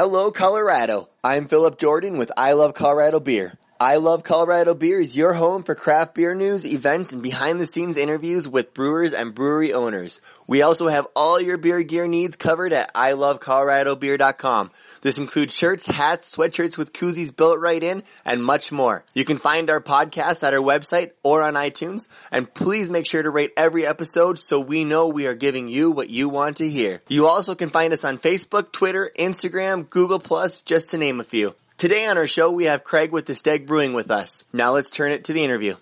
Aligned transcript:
Hello, 0.00 0.30
Colorado. 0.30 1.08
I'm 1.24 1.46
Philip 1.46 1.76
Jordan 1.76 2.18
with 2.18 2.30
I 2.36 2.52
Love 2.52 2.72
Colorado 2.72 3.18
Beer. 3.18 3.58
I 3.80 3.94
Love 3.98 4.24
Colorado 4.24 4.74
Beer 4.74 5.00
is 5.00 5.16
your 5.16 5.34
home 5.34 5.62
for 5.62 5.76
craft 5.76 6.16
beer 6.16 6.34
news, 6.34 6.66
events, 6.66 7.12
and 7.12 7.22
behind 7.22 7.60
the 7.60 7.64
scenes 7.64 7.96
interviews 7.96 8.48
with 8.48 8.74
brewers 8.74 9.12
and 9.12 9.32
brewery 9.32 9.72
owners. 9.72 10.20
We 10.48 10.62
also 10.62 10.88
have 10.88 11.06
all 11.14 11.40
your 11.40 11.58
beer 11.58 11.84
gear 11.84 12.08
needs 12.08 12.34
covered 12.34 12.72
at 12.72 12.92
ilovecoloradobeer.com. 12.94 14.72
This 15.02 15.18
includes 15.18 15.54
shirts, 15.56 15.86
hats, 15.86 16.36
sweatshirts 16.36 16.76
with 16.76 16.92
koozies 16.92 17.36
built 17.36 17.60
right 17.60 17.80
in, 17.80 18.02
and 18.24 18.44
much 18.44 18.72
more. 18.72 19.04
You 19.14 19.24
can 19.24 19.38
find 19.38 19.70
our 19.70 19.80
podcast 19.80 20.42
at 20.42 20.54
our 20.54 20.60
website 20.60 21.12
or 21.22 21.44
on 21.44 21.54
iTunes, 21.54 22.08
and 22.32 22.52
please 22.52 22.90
make 22.90 23.06
sure 23.06 23.22
to 23.22 23.30
rate 23.30 23.52
every 23.56 23.86
episode 23.86 24.40
so 24.40 24.58
we 24.58 24.82
know 24.82 25.06
we 25.06 25.28
are 25.28 25.36
giving 25.36 25.68
you 25.68 25.92
what 25.92 26.10
you 26.10 26.28
want 26.28 26.56
to 26.56 26.68
hear. 26.68 27.00
You 27.06 27.28
also 27.28 27.54
can 27.54 27.68
find 27.68 27.92
us 27.92 28.04
on 28.04 28.18
Facebook, 28.18 28.72
Twitter, 28.72 29.08
Instagram, 29.16 29.88
Google+, 29.88 30.18
just 30.18 30.90
to 30.90 30.98
name 30.98 31.20
a 31.20 31.24
few. 31.24 31.54
Today 31.78 32.06
on 32.06 32.18
our 32.18 32.26
show, 32.26 32.50
we 32.50 32.64
have 32.64 32.82
Craig 32.82 33.12
with 33.12 33.26
De 33.26 33.34
Steeg 33.34 33.64
Brewing 33.64 33.92
with 33.92 34.10
us. 34.10 34.42
Now 34.52 34.72
let's 34.72 34.90
turn 34.90 35.12
it 35.12 35.22
to 35.24 35.32
the 35.32 35.44
interview. 35.44 35.76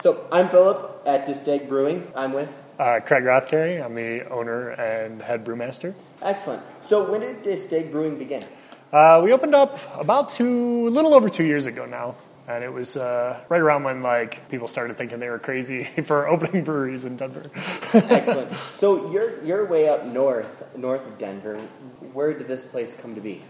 So 0.00 0.26
I'm 0.32 0.48
Philip 0.48 1.02
at 1.06 1.26
De 1.26 1.32
Steeg 1.32 1.68
Brewing. 1.68 2.06
I'm 2.16 2.32
with 2.32 2.48
Uh, 2.78 2.98
Craig 3.00 3.24
Rothgery. 3.24 3.80
I'm 3.84 3.94
the 3.94 4.26
owner 4.30 4.70
and 4.70 5.20
head 5.22 5.44
brewmaster. 5.44 5.94
Excellent. 6.22 6.62
So 6.80 7.10
when 7.10 7.20
did 7.20 7.42
De 7.42 7.52
Steeg 7.56 7.90
Brewing 7.92 8.18
begin? 8.18 8.42
Uh, 8.90 9.20
we 9.22 9.32
opened 9.32 9.54
up 9.54 9.78
about 10.00 10.30
two, 10.30 10.88
a 10.88 10.90
little 10.90 11.12
over 11.14 11.28
two 11.28 11.44
years 11.44 11.66
ago 11.66 11.84
now, 11.84 12.14
and 12.48 12.64
it 12.64 12.72
was 12.72 12.96
uh, 12.96 13.38
right 13.50 13.60
around 13.60 13.84
when 13.84 14.00
like 14.00 14.48
people 14.50 14.66
started 14.66 14.96
thinking 14.96 15.20
they 15.20 15.28
were 15.28 15.38
crazy 15.38 15.84
for 16.06 16.26
opening 16.26 16.64
breweries 16.64 17.04
in 17.04 17.16
Denver. 17.16 17.50
Excellent. 17.92 18.50
So 18.72 19.12
you're 19.12 19.44
you're 19.44 19.64
way 19.66 19.88
up 19.88 20.04
north, 20.06 20.74
north 20.76 21.06
of 21.06 21.18
Denver. 21.18 21.56
Where 22.14 22.32
did 22.32 22.48
this 22.48 22.64
place 22.64 22.94
come 22.94 23.14
to 23.14 23.20
be? 23.20 23.42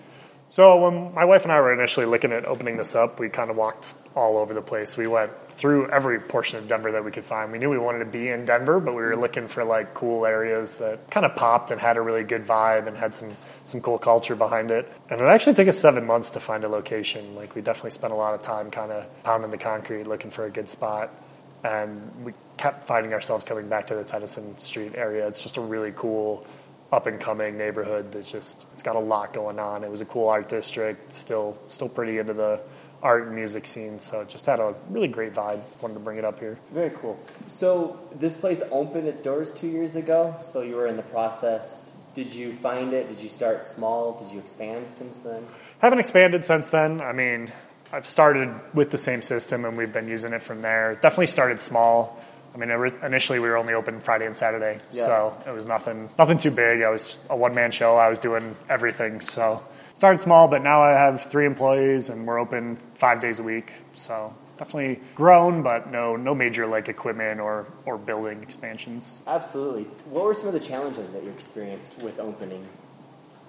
So 0.50 0.88
when 0.88 1.14
my 1.14 1.24
wife 1.24 1.42
and 1.44 1.52
I 1.52 1.60
were 1.60 1.72
initially 1.72 2.06
looking 2.06 2.32
at 2.32 2.44
opening 2.44 2.76
this 2.76 2.94
up, 2.94 3.18
we 3.18 3.28
kind 3.28 3.50
of 3.50 3.56
walked 3.56 3.92
all 4.14 4.38
over 4.38 4.54
the 4.54 4.62
place. 4.62 4.96
We 4.96 5.06
went 5.06 5.32
through 5.50 5.88
every 5.88 6.18
portion 6.18 6.58
of 6.58 6.68
Denver 6.68 6.92
that 6.92 7.04
we 7.04 7.12
could 7.12 7.24
find. 7.24 7.52
We 7.52 7.58
knew 7.58 7.70
we 7.70 7.78
wanted 7.78 8.00
to 8.00 8.06
be 8.06 8.28
in 8.28 8.44
Denver, 8.44 8.80
but 8.80 8.92
we 8.92 9.02
were 9.02 9.16
looking 9.16 9.46
for 9.48 9.64
like 9.64 9.94
cool 9.94 10.26
areas 10.26 10.76
that 10.76 11.10
kind 11.10 11.24
of 11.24 11.36
popped 11.36 11.70
and 11.70 11.80
had 11.80 11.96
a 11.96 12.00
really 12.00 12.24
good 12.24 12.46
vibe 12.46 12.86
and 12.86 12.96
had 12.96 13.14
some 13.14 13.36
some 13.64 13.80
cool 13.80 13.98
culture 13.98 14.34
behind 14.34 14.70
it. 14.70 14.90
And 15.10 15.20
it 15.20 15.24
actually 15.24 15.54
took 15.54 15.68
us 15.68 15.78
seven 15.78 16.06
months 16.06 16.30
to 16.30 16.40
find 16.40 16.64
a 16.64 16.68
location. 16.68 17.34
Like 17.34 17.54
we 17.54 17.62
definitely 17.62 17.92
spent 17.92 18.12
a 18.12 18.16
lot 18.16 18.34
of 18.34 18.42
time 18.42 18.70
kind 18.70 18.92
of 18.92 19.06
pounding 19.22 19.50
the 19.50 19.58
concrete, 19.58 20.06
looking 20.06 20.30
for 20.30 20.44
a 20.44 20.50
good 20.50 20.68
spot. 20.68 21.10
And 21.62 22.24
we 22.24 22.32
kept 22.56 22.84
finding 22.84 23.12
ourselves 23.14 23.44
coming 23.44 23.68
back 23.68 23.86
to 23.86 23.94
the 23.94 24.04
Tennyson 24.04 24.58
Street 24.58 24.94
area. 24.96 25.26
It's 25.28 25.42
just 25.42 25.56
a 25.56 25.60
really 25.60 25.92
cool 25.94 26.46
up 26.92 27.06
and 27.06 27.18
coming 27.18 27.58
neighborhood 27.58 28.12
that's 28.12 28.30
just 28.30 28.66
it's 28.72 28.82
got 28.82 28.96
a 28.96 29.00
lot 29.00 29.32
going 29.32 29.58
on. 29.58 29.84
It 29.84 29.90
was 29.90 30.00
a 30.00 30.04
cool 30.04 30.28
art 30.28 30.48
district, 30.48 31.12
still 31.14 31.58
still 31.68 31.88
pretty 31.88 32.18
into 32.18 32.34
the 32.34 32.60
art 33.02 33.26
and 33.26 33.36
music 33.36 33.66
scene, 33.66 34.00
so 34.00 34.22
it 34.22 34.30
just 34.30 34.46
had 34.46 34.60
a 34.60 34.74
really 34.88 35.08
great 35.08 35.34
vibe. 35.34 35.60
Wanted 35.82 35.94
to 35.94 36.00
bring 36.00 36.16
it 36.18 36.24
up 36.24 36.40
here. 36.40 36.58
Very 36.72 36.90
cool. 36.90 37.20
So 37.48 38.00
this 38.14 38.36
place 38.36 38.62
opened 38.70 39.06
its 39.06 39.20
doors 39.20 39.52
two 39.52 39.68
years 39.68 39.94
ago. 39.94 40.34
So 40.40 40.62
you 40.62 40.76
were 40.76 40.86
in 40.86 40.96
the 40.96 41.02
process. 41.02 42.00
Did 42.14 42.32
you 42.32 42.52
find 42.52 42.94
it? 42.94 43.08
Did 43.08 43.20
you 43.20 43.28
start 43.28 43.66
small? 43.66 44.18
Did 44.18 44.32
you 44.32 44.38
expand 44.38 44.88
since 44.88 45.20
then? 45.20 45.44
Haven't 45.80 45.98
expanded 45.98 46.44
since 46.44 46.70
then. 46.70 47.00
I 47.00 47.12
mean, 47.12 47.52
I've 47.92 48.06
started 48.06 48.54
with 48.72 48.90
the 48.90 48.98
same 48.98 49.20
system 49.20 49.64
and 49.64 49.76
we've 49.76 49.92
been 49.92 50.08
using 50.08 50.32
it 50.32 50.42
from 50.42 50.62
there. 50.62 50.94
Definitely 50.94 51.26
started 51.26 51.60
small. 51.60 52.18
I 52.54 52.56
mean, 52.56 52.70
initially 53.02 53.40
we 53.40 53.48
were 53.48 53.56
only 53.56 53.74
open 53.74 54.00
Friday 54.00 54.26
and 54.26 54.36
Saturday, 54.36 54.80
Yeah. 54.92 55.06
so 55.06 55.36
it 55.46 55.50
was 55.50 55.66
nothing, 55.66 56.08
nothing 56.18 56.38
too 56.38 56.52
big. 56.52 56.82
I 56.82 56.90
was 56.90 57.18
a 57.28 57.36
one 57.36 57.54
man 57.54 57.72
show. 57.72 57.96
I 57.96 58.08
was 58.08 58.20
doing 58.20 58.54
everything. 58.70 59.20
So 59.20 59.62
started 59.94 60.20
small, 60.20 60.46
but 60.46 60.62
now 60.62 60.80
I 60.82 60.90
have 60.92 61.22
three 61.24 61.46
employees 61.46 62.10
and 62.10 62.26
we're 62.26 62.38
open 62.38 62.76
five 62.94 63.20
days 63.20 63.40
a 63.40 63.42
week. 63.42 63.72
So 63.96 64.32
definitely 64.56 65.00
grown, 65.16 65.62
but 65.62 65.90
no, 65.90 66.14
no 66.14 66.32
major 66.32 66.66
like 66.66 66.88
equipment 66.88 67.40
or 67.40 67.66
or 67.86 67.98
building 67.98 68.42
expansions. 68.42 69.18
Absolutely. 69.26 69.84
What 70.08 70.24
were 70.24 70.34
some 70.34 70.46
of 70.46 70.54
the 70.54 70.60
challenges 70.60 71.12
that 71.12 71.24
you 71.24 71.30
experienced 71.30 71.98
with 72.00 72.20
opening? 72.20 72.64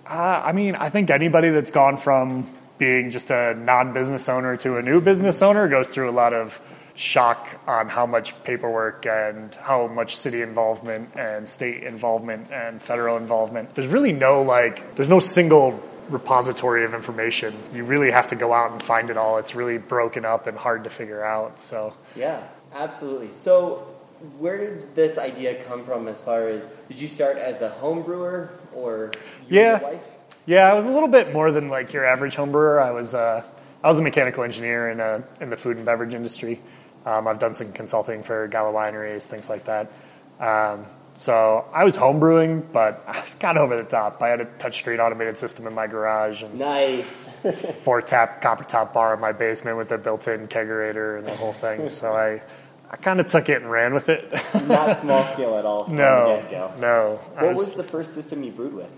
Uh, 0.08 0.42
I 0.44 0.52
mean, 0.52 0.76
I 0.76 0.90
think 0.90 1.10
anybody 1.12 1.50
that's 1.50 1.72
gone 1.72 1.98
from 1.98 2.48
being 2.78 3.10
just 3.12 3.30
a 3.30 3.54
non-business 3.56 4.28
owner 4.30 4.58
to 4.58 4.78
a 4.78 4.82
new 4.82 5.00
business 5.02 5.42
owner 5.42 5.68
goes 5.68 5.90
through 5.90 6.10
a 6.10 6.12
lot 6.12 6.34
of 6.34 6.60
shock 6.96 7.60
on 7.68 7.90
how 7.90 8.06
much 8.06 8.42
paperwork 8.44 9.06
and 9.06 9.54
how 9.56 9.88
much 9.88 10.16
city 10.16 10.42
involvement 10.42 11.10
and 11.16 11.48
state 11.48 11.84
involvement 11.84 12.52
and 12.52 12.82
federal 12.82 13.18
involvement. 13.18 13.76
There's 13.76 13.88
really 13.88 14.14
no 14.14 14.42
like, 14.42 14.96
there's 14.96 15.10
no 15.10 15.20
single 15.20 15.84
repository 16.10 16.86
of 16.86 16.94
information. 16.94 17.54
You 17.74 17.84
really 17.84 18.12
have 18.12 18.28
to 18.28 18.36
go 18.36 18.54
out 18.54 18.72
and 18.72 18.82
find 18.82 19.10
it 19.10 19.18
all. 19.18 19.38
It's 19.38 19.56
really 19.56 19.78
broken 19.78 20.24
up 20.24 20.48
and 20.48 20.58
hard 20.58 20.86
to 20.86 20.90
figure 20.90 21.24
out. 21.24 21.60
So 21.60 21.94
Yeah, 22.16 22.42
absolutely. 22.74 23.32
So 23.32 23.92
where 24.38 24.58
did 24.58 24.96
this 24.96 25.18
idea 25.18 25.62
come 25.64 25.84
from 25.84 26.08
as 26.08 26.22
far 26.22 26.48
as 26.48 26.70
did 26.88 27.02
you 27.02 27.08
start 27.08 27.38
as 27.38 27.62
a 27.62 27.70
home 27.70 28.04
brewer 28.04 28.52
or 28.74 29.12
Yeah. 29.50 30.00
Yeah, 30.48 30.72
I 30.72 30.76
was 30.76 30.86
a 30.86 30.92
little 30.92 31.10
bit 31.10 31.34
more 31.34 31.52
than 31.52 31.70
like 31.70 31.92
your 31.92 32.06
average 32.06 32.36
home 32.36 32.52
brewer. 32.52 32.80
I 32.80 32.92
was 32.92 33.16
uh, 33.16 33.44
I 33.84 33.88
was 33.88 34.00
a 34.00 34.02
mechanical 34.02 34.44
engineer 34.44 34.90
in 34.90 35.00
a, 35.00 35.24
in 35.40 35.50
the 35.50 35.58
food 35.58 35.78
and 35.78 35.86
beverage 35.86 36.14
industry. 36.14 36.60
Um, 37.06 37.28
I've 37.28 37.40
done 37.40 37.54
some 37.54 37.72
consulting 37.72 38.24
for 38.24 38.48
Gallo 38.48 38.74
wineries, 38.74 39.26
things 39.28 39.50
like 39.50 39.66
that. 39.66 39.92
Um, 40.40 40.86
so 41.14 41.66
I 41.74 41.84
was 41.86 41.96
homebrewing, 41.96 42.72
but 42.74 43.04
I 43.08 43.22
was 43.22 43.36
kind 43.36 43.58
of 43.58 43.64
over 43.64 43.78
the 43.78 43.88
top. 43.88 44.22
I 44.22 44.30
had 44.30 44.42
a 44.42 44.46
touchscreen 44.46 45.00
automated 45.00 45.38
system 45.38 45.68
in 45.68 45.74
my 45.74 45.88
garage 45.88 46.44
and 46.44 46.60
Nice. 46.60 47.30
four 47.84 48.02
tap 48.02 48.42
copper 48.42 48.64
top 48.64 48.94
bar 48.94 49.14
in 49.14 49.20
my 49.22 49.32
basement 49.32 49.78
with 49.78 49.92
a 49.92 49.98
built-in 49.98 50.48
kegerator 50.48 51.18
and 51.18 51.28
the 51.28 51.36
whole 51.36 51.54
thing. 51.54 51.90
So 51.90 52.14
I 52.14 52.42
I 52.90 52.98
kind 52.98 53.20
of 53.20 53.28
took 53.28 53.50
it 53.50 53.62
and 53.62 53.70
ran 53.70 53.94
with 53.94 54.10
it. 54.10 54.32
Not 54.68 55.00
small 55.00 55.24
scale 55.26 55.58
at 55.58 55.66
all 55.66 55.86
from 55.86 55.96
no, 55.98 56.46
no. 56.80 57.20
What 57.36 57.56
was 57.56 57.74
the 57.74 57.84
first 57.84 58.14
system 58.14 58.44
you 58.44 58.52
brewed 58.52 58.74
with? 58.74 58.90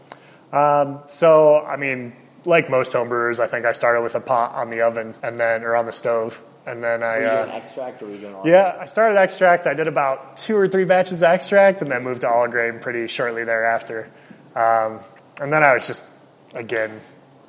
So, 1.07 1.59
I 1.65 1.77
mean, 1.77 2.13
like 2.45 2.69
most 2.69 2.93
homebrewers, 2.93 3.39
I 3.39 3.47
think 3.47 3.65
I 3.65 3.71
started 3.73 4.01
with 4.01 4.15
a 4.15 4.19
pot 4.19 4.55
on 4.55 4.69
the 4.69 4.81
oven 4.81 5.15
and 5.23 5.39
then, 5.39 5.63
or 5.63 5.75
on 5.75 5.85
the 5.85 5.93
stove. 5.93 6.41
And 6.67 6.83
then 6.83 7.01
I, 7.01 7.07
Were 7.07 7.23
you 7.23 7.29
doing 7.29 7.49
uh, 7.49 7.55
extract 7.55 8.01
or 8.01 8.05
were 8.07 8.11
you 8.11 8.17
doing 8.17 8.35
yeah, 8.43 8.77
I 8.77 8.85
started 8.87 9.17
extract. 9.17 9.65
I 9.65 9.73
did 9.73 9.87
about 9.87 10.35
two 10.35 10.57
or 10.57 10.67
three 10.67 10.83
batches 10.83 11.21
of 11.21 11.29
extract 11.29 11.81
and 11.81 11.89
then 11.89 12.03
moved 12.03 12.21
to 12.21 12.29
all 12.29 12.47
grain 12.49 12.79
pretty 12.79 13.07
shortly 13.07 13.45
thereafter. 13.45 14.11
Um, 14.53 14.99
and 15.39 15.51
then 15.51 15.63
I 15.63 15.73
was 15.73 15.87
just, 15.87 16.05
again, 16.53 16.99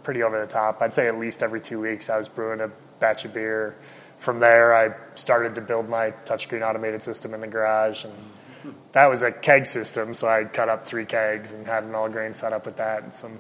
pretty 0.05 0.23
over 0.23 0.41
the 0.41 0.51
top. 0.51 0.81
I'd 0.81 0.95
say 0.95 1.09
at 1.09 1.19
least 1.19 1.43
every 1.43 1.61
two 1.61 1.81
weeks 1.81 2.09
I 2.09 2.17
was 2.17 2.29
brewing 2.29 2.61
a 2.61 2.71
batch 3.01 3.25
of 3.25 3.35
beer. 3.35 3.77
From 4.19 4.39
there, 4.39 4.73
I 4.73 4.95
started 5.17 5.57
to 5.57 5.63
build 5.63 5.89
my 5.89 6.13
touchscreen 6.25 6.63
automated 6.63 7.03
system 7.03 7.35
in 7.35 7.41
the 7.41 7.49
garage 7.49 8.05
and 8.05 8.15
that 8.93 9.07
was 9.07 9.23
a 9.23 9.33
keg 9.33 9.67
system, 9.67 10.15
so 10.15 10.29
I 10.29 10.45
cut 10.45 10.69
up 10.69 10.87
three 10.87 11.05
kegs 11.05 11.53
and 11.53 11.67
had 11.67 11.85
an 11.85 11.95
all 11.95 12.09
grain 12.09 12.35
setup 12.35 12.67
with 12.67 12.77
that 12.77 13.03
and 13.03 13.15
some, 13.15 13.39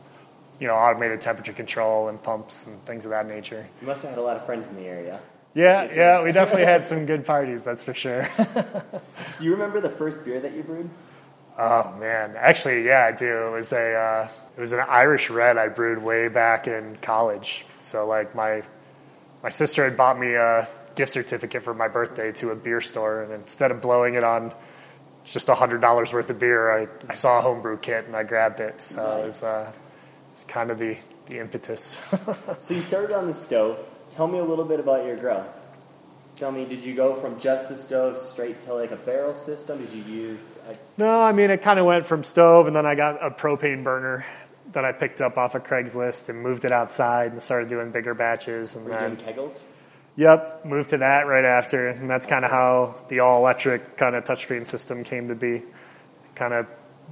you 0.60 0.66
know, 0.66 0.74
automated 0.74 1.20
temperature 1.20 1.52
control 1.52 2.08
and 2.08 2.22
pumps 2.22 2.66
and 2.66 2.80
things 2.82 3.04
of 3.04 3.10
that 3.10 3.26
nature. 3.26 3.66
You 3.80 3.86
must 3.86 4.02
have 4.02 4.10
had 4.10 4.18
a 4.18 4.22
lot 4.22 4.36
of 4.36 4.46
friends 4.46 4.68
in 4.68 4.76
the 4.76 4.86
area. 4.86 5.20
Yeah, 5.58 5.92
yeah, 5.92 6.22
we 6.22 6.30
definitely 6.30 6.66
had 6.66 6.84
some 6.84 7.04
good 7.04 7.26
parties, 7.26 7.64
that's 7.64 7.82
for 7.82 7.92
sure. 7.92 8.30
Do 8.36 9.44
you 9.44 9.50
remember 9.50 9.80
the 9.80 9.90
first 9.90 10.24
beer 10.24 10.38
that 10.38 10.54
you 10.54 10.62
brewed? 10.62 10.88
oh 11.58 11.96
man, 11.98 12.36
actually, 12.36 12.86
yeah, 12.86 13.04
I 13.04 13.10
do. 13.10 13.48
It 13.48 13.50
was 13.50 13.72
a, 13.72 13.94
uh, 13.94 14.28
it 14.56 14.60
was 14.60 14.70
an 14.70 14.84
Irish 14.88 15.30
red 15.30 15.58
I 15.58 15.66
brewed 15.66 16.00
way 16.00 16.28
back 16.28 16.68
in 16.68 16.96
college. 17.02 17.66
So 17.80 18.06
like 18.06 18.36
my, 18.36 18.62
my 19.42 19.48
sister 19.48 19.82
had 19.82 19.96
bought 19.96 20.16
me 20.16 20.34
a 20.34 20.68
gift 20.94 21.10
certificate 21.10 21.64
for 21.64 21.74
my 21.74 21.88
birthday 21.88 22.30
to 22.34 22.50
a 22.50 22.54
beer 22.54 22.80
store, 22.80 23.24
and 23.24 23.32
instead 23.32 23.72
of 23.72 23.82
blowing 23.82 24.14
it 24.14 24.22
on 24.22 24.54
just 25.24 25.48
a 25.48 25.56
hundred 25.56 25.80
dollars 25.80 26.12
worth 26.12 26.30
of 26.30 26.38
beer, 26.38 26.70
I, 26.70 26.86
I 27.08 27.14
saw 27.14 27.40
a 27.40 27.42
homebrew 27.42 27.78
kit 27.78 28.06
and 28.06 28.14
I 28.14 28.22
grabbed 28.22 28.60
it. 28.60 28.80
So 28.80 29.22
it 29.22 29.24
was, 29.26 29.42
uh, 29.42 29.72
it's 30.30 30.44
kind 30.44 30.70
of 30.70 30.78
the, 30.78 30.96
the 31.26 31.40
impetus. 31.40 32.00
So 32.60 32.74
you 32.74 32.80
started 32.80 33.16
on 33.16 33.26
the 33.26 33.34
stove. 33.34 33.84
Tell 34.10 34.26
me 34.26 34.38
a 34.38 34.44
little 34.44 34.64
bit 34.64 34.80
about 34.80 35.04
your 35.06 35.16
growth. 35.16 35.62
Tell 36.36 36.52
me, 36.52 36.64
did 36.64 36.84
you 36.84 36.94
go 36.94 37.16
from 37.16 37.38
just 37.38 37.68
the 37.68 37.74
stove 37.74 38.16
straight 38.16 38.60
to 38.62 38.74
like 38.74 38.92
a 38.92 38.96
barrel 38.96 39.34
system? 39.34 39.78
Did 39.84 39.92
you 39.92 40.02
use? 40.04 40.56
A, 40.68 40.76
No, 40.96 41.20
I 41.20 41.32
mean, 41.32 41.50
it 41.50 41.62
kind 41.62 41.80
of 41.80 41.86
went 41.86 42.06
from 42.06 42.22
stove, 42.22 42.68
and 42.68 42.76
then 42.76 42.86
I 42.86 42.94
got 42.94 43.24
a 43.24 43.30
propane 43.30 43.82
burner 43.82 44.24
that 44.72 44.84
I 44.84 44.92
picked 44.92 45.20
up 45.20 45.36
off 45.36 45.54
of 45.54 45.64
Craigslist 45.64 46.28
and 46.28 46.40
moved 46.40 46.64
it 46.64 46.72
outside 46.72 47.32
and 47.32 47.42
started 47.42 47.68
doing 47.68 47.90
bigger 47.90 48.14
batches. 48.14 48.76
And 48.76 48.84
were 48.84 48.92
you 48.92 48.98
then, 48.98 49.14
doing 49.16 49.34
kegels? 49.34 49.64
yep, 50.14 50.64
moved 50.64 50.90
to 50.90 50.98
that 50.98 51.26
right 51.26 51.44
after. 51.44 51.88
And 51.88 52.08
that's 52.08 52.26
kind 52.26 52.44
of 52.44 52.50
how 52.50 52.96
the 53.08 53.20
all 53.20 53.40
electric 53.40 53.96
kind 53.96 54.14
of 54.14 54.24
touchscreen 54.24 54.66
system 54.66 55.04
came 55.04 55.28
to 55.28 55.34
be. 55.34 55.62
Kind 56.34 56.54
of 56.54 56.66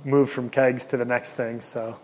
moved 0.04 0.31
from 0.31 0.50
kegs 0.50 0.87
to 0.88 0.96
the 0.96 1.04
next 1.04 1.32
thing. 1.32 1.60
So, 1.60 1.98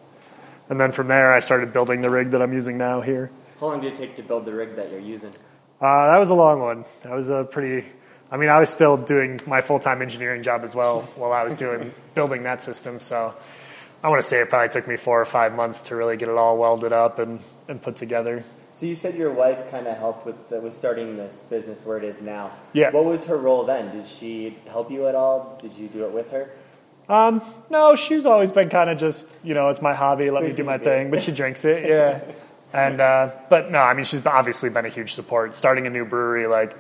and 0.68 0.80
then 0.80 0.92
from 0.92 1.08
there, 1.08 1.32
I 1.32 1.40
started 1.40 1.72
building 1.72 2.00
the 2.00 2.10
rig 2.10 2.30
that 2.30 2.42
I'm 2.42 2.52
using 2.52 2.78
now 2.78 3.00
here. 3.00 3.30
How 3.62 3.68
long 3.68 3.80
did 3.80 3.92
it 3.92 3.96
take 3.96 4.16
to 4.16 4.24
build 4.24 4.44
the 4.44 4.52
rig 4.52 4.74
that 4.74 4.90
you're 4.90 4.98
using? 4.98 5.30
Uh, 5.80 6.08
that 6.08 6.18
was 6.18 6.30
a 6.30 6.34
long 6.34 6.58
one. 6.58 6.84
That 7.04 7.12
was 7.14 7.28
a 7.28 7.44
pretty. 7.44 7.86
I 8.28 8.36
mean, 8.36 8.48
I 8.48 8.58
was 8.58 8.70
still 8.70 8.96
doing 8.96 9.40
my 9.46 9.60
full 9.60 9.78
time 9.78 10.02
engineering 10.02 10.42
job 10.42 10.64
as 10.64 10.74
well 10.74 11.02
while 11.16 11.30
I 11.30 11.44
was 11.44 11.56
doing 11.56 11.94
building 12.16 12.42
that 12.42 12.60
system. 12.60 12.98
So 12.98 13.32
I 14.02 14.08
want 14.08 14.20
to 14.20 14.28
say 14.28 14.40
it 14.40 14.48
probably 14.48 14.68
took 14.70 14.88
me 14.88 14.96
four 14.96 15.22
or 15.22 15.24
five 15.24 15.54
months 15.54 15.82
to 15.82 15.94
really 15.94 16.16
get 16.16 16.28
it 16.28 16.34
all 16.34 16.58
welded 16.58 16.92
up 16.92 17.20
and, 17.20 17.38
and 17.68 17.80
put 17.80 17.94
together. 17.94 18.42
So 18.72 18.86
you 18.86 18.96
said 18.96 19.14
your 19.14 19.30
wife 19.30 19.70
kind 19.70 19.86
of 19.86 19.96
helped 19.96 20.26
with 20.26 20.48
the, 20.48 20.60
with 20.60 20.74
starting 20.74 21.16
this 21.16 21.38
business 21.38 21.86
where 21.86 21.98
it 21.98 22.04
is 22.04 22.20
now. 22.20 22.50
Yeah. 22.72 22.90
What 22.90 23.04
was 23.04 23.26
her 23.26 23.36
role 23.36 23.62
then? 23.62 23.96
Did 23.96 24.08
she 24.08 24.58
help 24.66 24.90
you 24.90 25.06
at 25.06 25.14
all? 25.14 25.56
Did 25.62 25.76
you 25.76 25.86
do 25.86 26.04
it 26.04 26.10
with 26.10 26.32
her? 26.32 26.50
Um, 27.08 27.42
no, 27.70 27.94
she's 27.94 28.26
always 28.26 28.50
been 28.50 28.70
kind 28.70 28.90
of 28.90 28.98
just, 28.98 29.38
you 29.44 29.54
know, 29.54 29.68
it's 29.68 29.82
my 29.82 29.94
hobby, 29.94 30.32
let 30.32 30.42
me 30.42 30.52
do 30.52 30.64
my 30.64 30.78
thing, 30.78 31.12
but 31.12 31.22
she 31.22 31.30
drinks 31.30 31.64
it, 31.64 31.88
yeah. 31.88 32.20
And, 32.72 33.00
uh, 33.00 33.32
but 33.50 33.70
no, 33.70 33.78
I 33.78 33.94
mean, 33.94 34.04
she's 34.04 34.24
obviously 34.24 34.70
been 34.70 34.86
a 34.86 34.90
huge 34.90 35.12
support. 35.12 35.54
Starting 35.54 35.86
a 35.86 35.90
new 35.90 36.04
brewery, 36.04 36.46
like, 36.46 36.76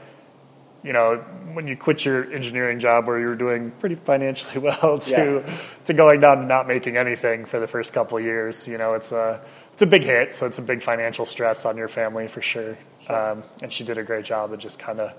you 0.82 0.92
know, 0.92 1.18
when 1.52 1.68
you 1.68 1.76
quit 1.76 2.04
your 2.04 2.32
engineering 2.32 2.80
job 2.80 3.06
where 3.06 3.20
you 3.20 3.26
were 3.26 3.36
doing 3.36 3.70
pretty 3.72 3.94
financially 3.94 4.58
well 4.58 4.98
to, 4.98 5.44
to 5.84 5.94
going 5.94 6.20
down 6.20 6.38
to 6.38 6.44
not 6.44 6.66
making 6.66 6.96
anything 6.96 7.44
for 7.44 7.60
the 7.60 7.68
first 7.68 7.92
couple 7.92 8.18
of 8.18 8.24
years, 8.24 8.66
you 8.66 8.78
know, 8.78 8.94
it's 8.94 9.12
a, 9.12 9.40
it's 9.72 9.82
a 9.82 9.86
big 9.86 10.02
hit. 10.02 10.34
So 10.34 10.46
it's 10.46 10.58
a 10.58 10.62
big 10.62 10.82
financial 10.82 11.26
stress 11.26 11.64
on 11.64 11.76
your 11.76 11.88
family 11.88 12.26
for 12.26 12.42
sure. 12.42 12.76
Um, 13.08 13.42
and 13.62 13.72
she 13.72 13.84
did 13.84 13.98
a 13.98 14.02
great 14.02 14.24
job 14.24 14.52
of 14.52 14.58
just 14.58 14.78
kind 14.78 15.00
of 15.00 15.12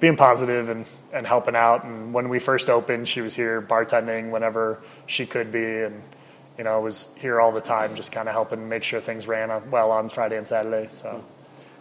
being 0.00 0.16
positive 0.16 0.68
and, 0.68 0.86
and 1.12 1.26
helping 1.26 1.54
out. 1.54 1.84
And 1.84 2.12
when 2.12 2.28
we 2.28 2.38
first 2.38 2.68
opened, 2.68 3.08
she 3.08 3.20
was 3.20 3.34
here 3.34 3.62
bartending 3.62 4.30
whenever 4.30 4.80
she 5.06 5.26
could 5.26 5.52
be, 5.52 5.64
and 5.64 6.02
you 6.58 6.64
know 6.64 6.74
I 6.74 6.78
was 6.78 7.08
here 7.18 7.40
all 7.40 7.52
the 7.52 7.60
time, 7.60 7.96
just 7.96 8.12
kind 8.12 8.28
of 8.28 8.34
helping 8.34 8.68
make 8.68 8.82
sure 8.82 9.00
things 9.00 9.26
ran 9.26 9.50
on, 9.50 9.70
well 9.70 9.90
on 9.90 10.08
Friday 10.08 10.36
and 10.36 10.46
Saturday. 10.46 10.88
So 10.88 11.10
hmm. 11.10 11.26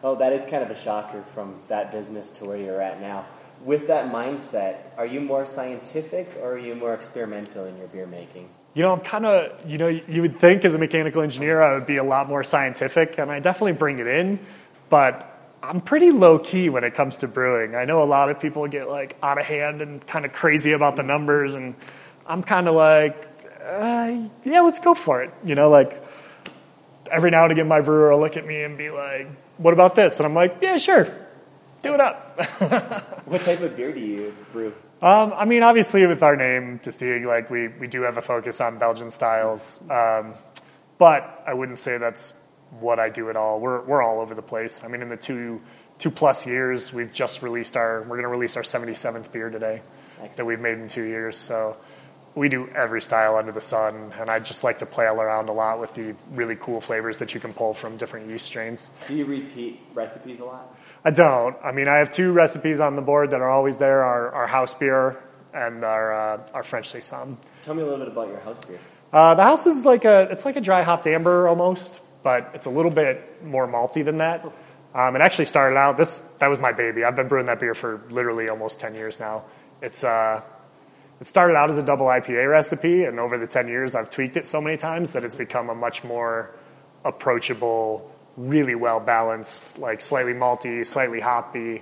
Oh, 0.06 0.16
that 0.16 0.34
is 0.34 0.44
kind 0.44 0.62
of 0.62 0.70
a 0.70 0.75
shocker 0.75 1.22
from 1.34 1.56
that 1.70 1.94
business 1.94 2.30
to 2.31 2.46
where 2.46 2.58
you're 2.58 2.81
at 2.81 3.00
now. 3.00 3.25
With 3.64 3.88
that 3.88 4.12
mindset, 4.12 4.75
are 4.98 5.06
you 5.06 5.22
more 5.22 5.46
scientific 5.46 6.36
or 6.42 6.54
are 6.54 6.58
you 6.58 6.75
more 6.75 6.94
experimental 6.94 7.64
in 7.66 7.78
your 7.78 7.88
beer 7.88 8.06
making? 8.06 8.50
you 8.74 8.81
know 8.81 8.92
I'm 8.92 9.02
kind 9.02 9.25
of 9.25 9.70
you 9.70 9.78
know 9.78 9.88
you 9.88 10.22
would 10.22 10.38
think 10.38 10.66
as 10.66 10.74
a 10.74 10.78
mechanical 10.78 11.22
engineer 11.22 11.62
I 11.62 11.75
would 11.75 11.86
be 11.86 11.98
a 11.98 12.04
lot 12.04 12.28
more 12.28 12.44
scientific, 12.44 13.18
and 13.18 13.31
I 13.31 13.40
definitely 13.40 13.74
bring 13.74 14.00
it 14.00 14.08
in, 14.08 14.40
but. 14.90 15.30
I'm 15.66 15.80
pretty 15.80 16.12
low 16.12 16.40
key 16.40 16.68
when 16.68 16.84
it 16.84 16.94
comes 16.94 17.16
to 17.20 17.28
brewing. 17.30 17.74
I 17.74 17.86
know 17.86 18.04
a 18.04 18.12
lot 18.18 18.30
of 18.30 18.38
people 18.38 18.68
get 18.68 18.90
like 18.90 19.16
out 19.24 19.38
of 19.38 19.46
hand 19.46 19.81
and 19.81 20.06
kind 20.06 20.25
of 20.25 20.34
crazy 20.34 20.74
about 20.74 20.98
the 20.98 21.04
numbers, 21.04 21.56
and 21.56 21.75
I'm 22.25 22.44
kind 22.44 22.68
of 22.68 22.75
like, 22.75 23.32
uh, 23.63 24.30
yeah, 24.44 24.62
let's 24.62 24.80
go 24.80 24.94
for 24.94 25.24
it. 25.24 25.33
You 25.44 25.56
know, 25.56 25.69
like 25.69 26.01
every 27.12 27.31
now 27.31 27.44
and 27.44 27.51
again, 27.51 27.68
my 27.68 27.81
brewer 27.81 28.12
will 28.12 28.19
look 28.19 28.38
at 28.38 28.45
me 28.45 28.63
and 28.63 28.77
be 28.77 28.89
like, 28.89 29.27
"What 29.57 29.74
about 29.74 29.95
this?" 29.95 30.19
And 30.19 30.25
I'm 30.25 30.33
like, 30.33 30.57
"Yeah, 30.62 30.77
sure, 30.77 31.07
do 31.81 31.94
it 31.94 32.00
up." 32.00 33.10
What 33.25 33.42
type 33.44 33.62
of 33.62 33.77
beer 33.77 33.94
do 33.94 34.01
you 34.01 34.36
brew? 34.51 34.75
um, 35.01 35.33
I 35.33 35.45
mean, 35.45 35.63
obviously, 35.63 36.06
with 36.06 36.21
our 36.24 36.36
name, 36.36 36.77
De 36.83 36.89
Steeg, 36.89 37.25
like 37.25 37.50
we 37.50 37.69
we 37.69 37.88
do 37.88 38.01
have 38.01 38.18
a 38.18 38.21
focus 38.21 38.60
on 38.60 38.80
Belgian 38.80 39.12
styles, 39.12 39.81
um, 39.89 40.33
but 40.98 41.44
I 41.48 41.54
wouldn't 41.54 41.80
say 41.80 41.98
that's 41.98 42.33
what 42.80 43.00
I 43.00 43.10
do 43.10 43.30
at 43.30 43.38
all. 43.38 43.62
We're 43.62 43.81
we're 43.81 44.04
all 44.04 44.19
over 44.19 44.36
the 44.36 44.42
place. 44.42 44.83
I 44.83 44.89
mean, 44.89 45.01
in 45.01 45.10
the 45.10 45.18
two 45.18 45.62
two 45.98 46.12
plus 46.12 46.45
years, 46.45 46.92
we've 46.92 47.13
just 47.13 47.42
released 47.42 47.77
our 47.77 48.01
we're 48.01 48.18
going 48.18 48.24
to 48.24 48.27
release 48.27 48.57
our 48.57 48.63
77th 48.63 49.31
beer 49.31 49.50
today 49.50 49.81
that 50.36 50.45
we've 50.45 50.60
made 50.60 50.77
in 50.77 50.88
two 50.88 51.04
years. 51.04 51.38
So 51.38 51.77
we 52.35 52.50
do 52.50 52.68
every 52.69 53.01
style 53.01 53.35
under 53.35 53.51
the 53.51 53.62
sun, 53.62 54.12
and 54.19 54.30
I 54.30 54.39
just 54.39 54.63
like 54.63 54.80
to 54.80 54.85
play 54.85 55.06
around 55.06 55.50
a 55.50 55.53
lot 55.53 55.80
with 55.80 55.94
the 55.94 56.15
really 56.31 56.56
cool 56.56 56.81
flavors 56.81 57.19
that 57.19 57.33
you 57.33 57.39
can 57.39 57.53
pull 57.53 57.74
from 57.74 57.97
different 57.97 58.30
yeast 58.30 58.45
strains. 58.45 58.89
Do 59.07 59.15
you 59.15 59.25
repeat 59.25 59.80
recipes 59.94 60.39
a 60.39 60.45
lot? 60.45 60.75
I 61.06 61.12
don't. 61.12 61.56
I 61.63 61.71
mean, 61.71 61.88
I 61.88 61.97
have 61.97 62.09
two 62.09 62.31
recipes 62.31 62.80
on 62.80 62.95
the 62.95 63.01
board 63.01 63.31
that 63.31 63.41
are 63.41 63.50
always 63.50 63.77
there: 63.77 64.03
our, 64.03 64.31
our 64.31 64.47
house 64.47 64.74
beer 64.74 65.21
and 65.53 65.83
our 65.83 66.13
uh, 66.13 66.47
our 66.53 66.63
French 66.63 66.89
saison. 66.89 67.38
Tell 67.63 67.75
me 67.75 67.81
a 67.81 67.85
little 67.85 68.00
bit 68.00 68.07
about 68.07 68.27
your 68.30 68.39
house 68.39 68.63
beer. 68.65 68.79
Uh, 69.12 69.36
the 69.36 69.44
house 69.44 69.68
is 69.68 69.86
like 69.86 70.06
a 70.06 70.27
it's 70.31 70.45
like 70.45 70.56
a 70.56 70.62
dry 70.62 70.81
hopped 70.81 71.06
amber 71.06 71.47
almost, 71.47 72.01
but 72.24 72.50
it's 72.56 72.65
a 72.65 72.71
little 72.71 72.91
bit 72.91 73.44
more 73.44 73.68
malty 73.68 74.03
than 74.03 74.18
that. 74.18 74.44
Um, 74.95 75.15
it 75.15 75.21
actually 75.21 75.45
started 75.45 75.75
out 75.75 75.97
this 75.97 76.19
that 76.39 76.47
was 76.47 76.59
my 76.59 76.71
baby. 76.71 77.03
I've 77.03 77.15
been 77.15 77.27
brewing 77.27 77.45
that 77.45 77.59
beer 77.59 77.75
for 77.75 78.01
literally 78.09 78.50
almost 78.50 78.79
ten 78.79 78.95
years 78.95 79.19
now. 79.19 79.44
It's 79.81 80.03
uh, 80.03 80.41
it 81.24 81.28
started 81.28 81.56
out 81.56 81.70
as 81.70 81.78
a 81.78 81.84
double 81.84 82.08
IPA 82.08 82.52
recipe, 82.52 83.06
and 83.06 83.18
over 83.18 83.38
the 83.38 83.48
ten 83.48 83.70
years, 83.70 83.96
I've 83.96 84.10
tweaked 84.10 84.36
it 84.36 84.46
so 84.46 84.60
many 84.60 84.75
times 84.75 85.14
that 85.14 85.24
it's 85.24 85.36
become 85.36 85.70
a 85.70 85.74
much 85.74 86.04
more 86.04 86.54
approachable, 87.06 88.14
really 88.36 88.75
well 88.75 89.00
balanced, 89.00 89.80
like 89.80 90.02
slightly 90.02 90.34
malty, 90.34 90.86
slightly 90.86 91.22
hoppy. 91.22 91.81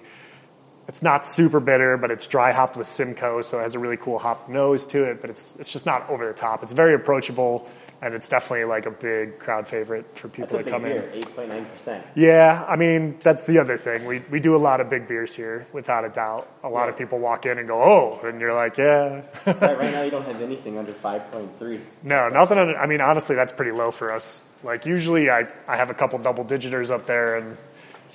It's 0.88 1.02
not 1.02 1.26
super 1.26 1.60
bitter, 1.60 1.98
but 1.98 2.12
it's 2.12 2.28
dry 2.28 2.52
hopped 2.52 2.78
with 2.78 2.86
Simcoe, 2.86 3.42
so 3.42 3.58
it 3.58 3.64
has 3.64 3.74
a 3.74 3.80
really 3.80 3.98
cool 3.98 4.20
hop 4.20 4.48
nose 4.48 4.86
to 4.94 5.06
it. 5.06 5.22
But 5.22 5.32
it's 5.32 5.56
it's 5.56 5.74
just 5.74 5.88
not 5.88 6.08
over 6.08 6.28
the 6.28 6.34
top. 6.34 6.62
It's 6.62 6.74
very 6.74 6.94
approachable, 6.94 7.68
and 8.02 8.14
it's 8.16 8.28
definitely 8.28 8.66
like 8.66 8.86
a 8.88 8.92
big 8.92 9.38
crowd 9.38 9.68
favorite 9.68 10.18
for 10.18 10.28
people 10.28 10.58
That's 10.58 10.66
to 10.66 10.72
come 10.72 10.86
in. 10.86 10.94
beer, 10.94 11.10
eight 11.14 11.36
point 11.36 11.50
nine 11.50 11.66
percent. 11.66 12.06
Yeah, 12.16 12.66
I 12.68 12.76
mean 12.76 13.20
that's 13.22 13.46
the 13.46 13.60
other 13.60 13.78
thing. 13.78 14.06
We 14.06 14.20
we 14.32 14.40
do 14.40 14.56
a 14.56 14.58
lot 14.58 14.82
of 14.82 14.90
big 14.90 15.08
beers 15.08 15.36
here, 15.36 15.68
without 15.72 16.04
a 16.06 16.10
doubt. 16.10 16.50
A 16.64 16.70
lot 16.70 16.90
of 16.90 16.98
people 16.98 17.20
walk 17.20 17.46
in 17.46 17.58
and 17.60 17.68
go, 17.68 17.82
"Oh," 17.82 18.20
and 18.28 18.40
you're 18.42 18.54
like, 18.54 18.78
"Yeah." 18.78 19.22
right, 19.46 19.62
right 19.62 19.92
now, 19.92 20.02
you 20.02 20.12
don't 20.12 20.26
have 20.26 20.42
anything 20.42 20.78
under 20.78 20.94
five 20.94 21.32
point 21.32 21.58
three. 21.60 21.80
no, 22.04 22.28
nothing. 22.30 22.58
Under, 22.58 22.76
I 22.78 22.88
mean, 22.88 23.02
honestly, 23.02 23.36
that's 23.36 23.54
pretty 23.54 23.72
low 23.72 23.92
for 23.92 24.12
us. 24.12 24.44
Like 24.64 24.86
usually, 24.86 25.30
I 25.30 25.48
I 25.68 25.78
have 25.78 25.90
a 25.90 25.94
couple 25.96 26.18
double 26.20 26.46
digiters 26.46 26.90
up 26.92 27.06
there, 27.06 27.38
and 27.38 27.58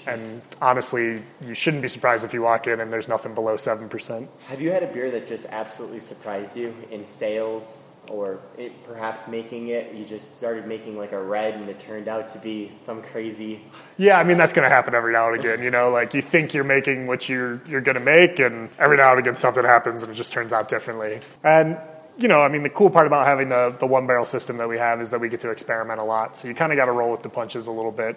and 0.06 0.40
honestly, 0.60 1.22
you 1.40 1.54
shouldn't 1.54 1.82
be 1.82 1.88
surprised 1.88 2.24
if 2.24 2.32
you 2.32 2.42
walk 2.42 2.66
in 2.68 2.80
and 2.80 2.92
there's 2.92 3.08
nothing 3.08 3.34
below 3.34 3.56
seven 3.56 3.88
percent. 3.88 4.28
Have 4.48 4.60
you 4.60 4.70
had 4.70 4.82
a 4.82 4.86
beer 4.86 5.10
that 5.12 5.26
just 5.26 5.46
absolutely 5.46 6.00
surprised 6.00 6.56
you 6.56 6.74
in 6.92 7.04
sales, 7.04 7.80
or 8.10 8.40
it, 8.56 8.72
perhaps 8.84 9.28
making 9.28 9.68
it? 9.68 9.94
You 9.94 10.04
just 10.04 10.36
started 10.36 10.66
making 10.66 10.96
like 10.96 11.12
a 11.12 11.22
red, 11.22 11.54
and 11.54 11.68
it 11.68 11.78
turned 11.78 12.08
out 12.08 12.28
to 12.28 12.38
be 12.38 12.70
some 12.82 13.02
crazy. 13.02 13.62
Yeah, 13.96 14.18
I 14.18 14.24
mean 14.24 14.38
that's 14.38 14.52
going 14.52 14.68
to 14.68 14.74
happen 14.74 14.94
every 14.94 15.12
now 15.12 15.32
and 15.32 15.40
again. 15.40 15.62
You 15.62 15.70
know, 15.70 15.90
like 15.90 16.14
you 16.14 16.22
think 16.22 16.54
you're 16.54 16.64
making 16.64 17.06
what 17.06 17.28
you're 17.28 17.60
you're 17.66 17.80
going 17.80 17.96
to 17.96 18.00
make, 18.00 18.38
and 18.38 18.70
every 18.78 18.96
now 18.96 19.10
and 19.10 19.18
again 19.18 19.34
something 19.34 19.64
happens 19.64 20.02
and 20.02 20.12
it 20.12 20.14
just 20.14 20.32
turns 20.32 20.52
out 20.52 20.68
differently. 20.68 21.20
And 21.42 21.78
you 22.18 22.28
know, 22.28 22.40
I 22.40 22.48
mean 22.48 22.62
the 22.62 22.70
cool 22.70 22.90
part 22.90 23.06
about 23.06 23.26
having 23.26 23.48
the 23.48 23.74
the 23.78 23.86
one 23.86 24.06
barrel 24.06 24.24
system 24.24 24.58
that 24.58 24.68
we 24.68 24.78
have 24.78 25.00
is 25.00 25.10
that 25.10 25.20
we 25.20 25.28
get 25.28 25.40
to 25.40 25.50
experiment 25.50 26.00
a 26.00 26.04
lot. 26.04 26.36
So 26.36 26.48
you 26.48 26.54
kind 26.54 26.72
of 26.72 26.76
got 26.76 26.86
to 26.86 26.92
roll 26.92 27.10
with 27.10 27.22
the 27.22 27.28
punches 27.28 27.66
a 27.66 27.72
little 27.72 27.92
bit. 27.92 28.16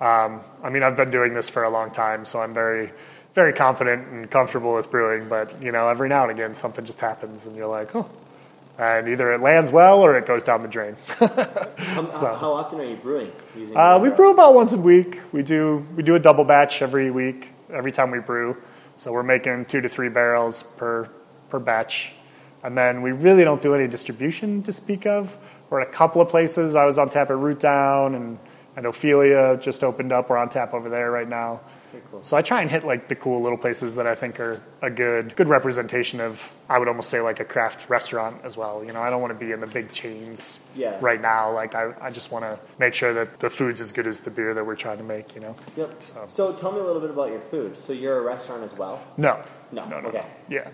Um, 0.00 0.42
I 0.62 0.70
mean, 0.70 0.82
I've 0.82 0.96
been 0.96 1.10
doing 1.10 1.34
this 1.34 1.48
for 1.48 1.64
a 1.64 1.70
long 1.70 1.90
time, 1.90 2.24
so 2.24 2.40
I'm 2.40 2.54
very 2.54 2.92
very 3.34 3.52
confident 3.52 4.08
and 4.08 4.30
comfortable 4.30 4.74
with 4.74 4.90
brewing. 4.90 5.28
But 5.28 5.62
you 5.62 5.72
know, 5.72 5.88
every 5.88 6.08
now 6.08 6.22
and 6.22 6.32
again 6.32 6.54
something 6.54 6.84
just 6.84 7.00
happens, 7.00 7.46
and 7.46 7.56
you're 7.56 7.68
like, 7.68 7.94
oh. 7.94 8.08
And 8.78 9.08
either 9.08 9.32
it 9.32 9.40
lands 9.40 9.72
well 9.72 10.00
or 10.02 10.16
it 10.16 10.24
goes 10.26 10.44
down 10.44 10.60
the 10.62 10.68
drain. 10.68 10.94
How, 11.18 12.06
So- 12.06 12.34
how 12.34 12.52
often 12.52 12.80
are 12.80 12.84
you 12.84 12.96
brewing? 12.96 13.32
Using 13.56 13.76
Uh, 13.76 13.98
we 14.00 14.10
brew 14.10 14.30
about 14.32 14.54
once 14.54 14.72
a 14.72 14.76
week. 14.78 15.20
We 15.32 15.42
do 15.42 15.84
we 15.96 16.02
do 16.04 16.14
a 16.14 16.20
double 16.20 16.44
batch 16.44 16.80
every 16.80 17.10
week, 17.10 17.48
every 17.72 17.90
time 17.90 18.10
we 18.12 18.20
brew. 18.20 18.56
So 18.96 19.12
we're 19.12 19.24
making 19.24 19.64
two 19.66 19.80
to 19.80 19.88
three 19.88 20.08
barrels 20.08 20.62
per 20.76 21.08
per 21.50 21.58
batch, 21.58 22.12
and 22.62 22.78
then 22.78 23.02
we 23.02 23.10
really 23.10 23.42
don't 23.42 23.60
do 23.60 23.74
any 23.74 23.88
distribution 23.88 24.62
to 24.62 24.72
speak 24.72 25.06
of. 25.06 25.36
We're 25.70 25.80
at 25.80 25.88
a 25.88 25.90
couple 25.90 26.20
of 26.22 26.28
places. 26.28 26.74
I 26.76 26.84
was 26.84 26.98
on 26.98 27.08
tap 27.10 27.30
at 27.30 27.36
Root 27.36 27.58
Down, 27.60 28.14
and 28.14 28.38
and 28.76 28.86
Ophelia 28.86 29.56
just 29.60 29.82
opened 29.82 30.12
up. 30.12 30.30
We're 30.30 30.36
on 30.38 30.50
tap 30.50 30.72
over 30.72 30.88
there 30.88 31.10
right 31.10 31.28
now. 31.28 31.60
Cool. 32.10 32.22
So 32.22 32.36
I 32.36 32.42
try 32.42 32.60
and 32.62 32.70
hit 32.70 32.84
like 32.84 33.08
the 33.08 33.14
cool 33.14 33.42
little 33.42 33.58
places 33.58 33.96
that 33.96 34.06
I 34.06 34.14
think 34.14 34.38
are 34.40 34.60
a 34.82 34.90
good 34.90 35.34
good 35.36 35.48
representation 35.48 36.20
of 36.20 36.54
I 36.68 36.78
would 36.78 36.88
almost 36.88 37.10
say 37.10 37.20
like 37.20 37.40
a 37.40 37.44
craft 37.44 37.88
restaurant 37.90 38.40
as 38.44 38.56
well. 38.56 38.84
You 38.84 38.92
know, 38.92 39.00
I 39.00 39.10
don't 39.10 39.20
want 39.20 39.38
to 39.38 39.44
be 39.44 39.52
in 39.52 39.60
the 39.60 39.66
big 39.66 39.90
chains 39.92 40.60
Yeah. 40.76 40.96
right 41.00 41.20
now. 41.20 41.52
Like 41.52 41.74
I, 41.74 41.92
I 42.00 42.10
just 42.10 42.30
want 42.30 42.44
to 42.44 42.58
make 42.78 42.94
sure 42.94 43.12
that 43.14 43.40
the 43.40 43.50
food's 43.50 43.80
as 43.80 43.92
good 43.92 44.06
as 44.06 44.20
the 44.20 44.30
beer 44.30 44.54
that 44.54 44.64
we're 44.66 44.76
trying 44.76 44.98
to 44.98 45.04
make, 45.04 45.34
you 45.34 45.40
know. 45.40 45.56
Yep. 45.76 46.02
So- 46.02 46.24
So 46.28 46.52
tell 46.52 46.72
me 46.72 46.80
a 46.80 46.84
little 46.84 47.00
bit 47.00 47.10
about 47.10 47.30
your 47.30 47.40
food. 47.40 47.78
So 47.78 47.92
you're 47.92 48.18
a 48.18 48.22
restaurant 48.22 48.62
as 48.62 48.74
well. 48.76 49.02
No. 49.16 49.42
No, 49.72 49.86
No, 49.88 50.00
no. 50.00 50.08
okay. 50.08 50.18
no. 50.48 50.56
Yeah. 50.56 50.70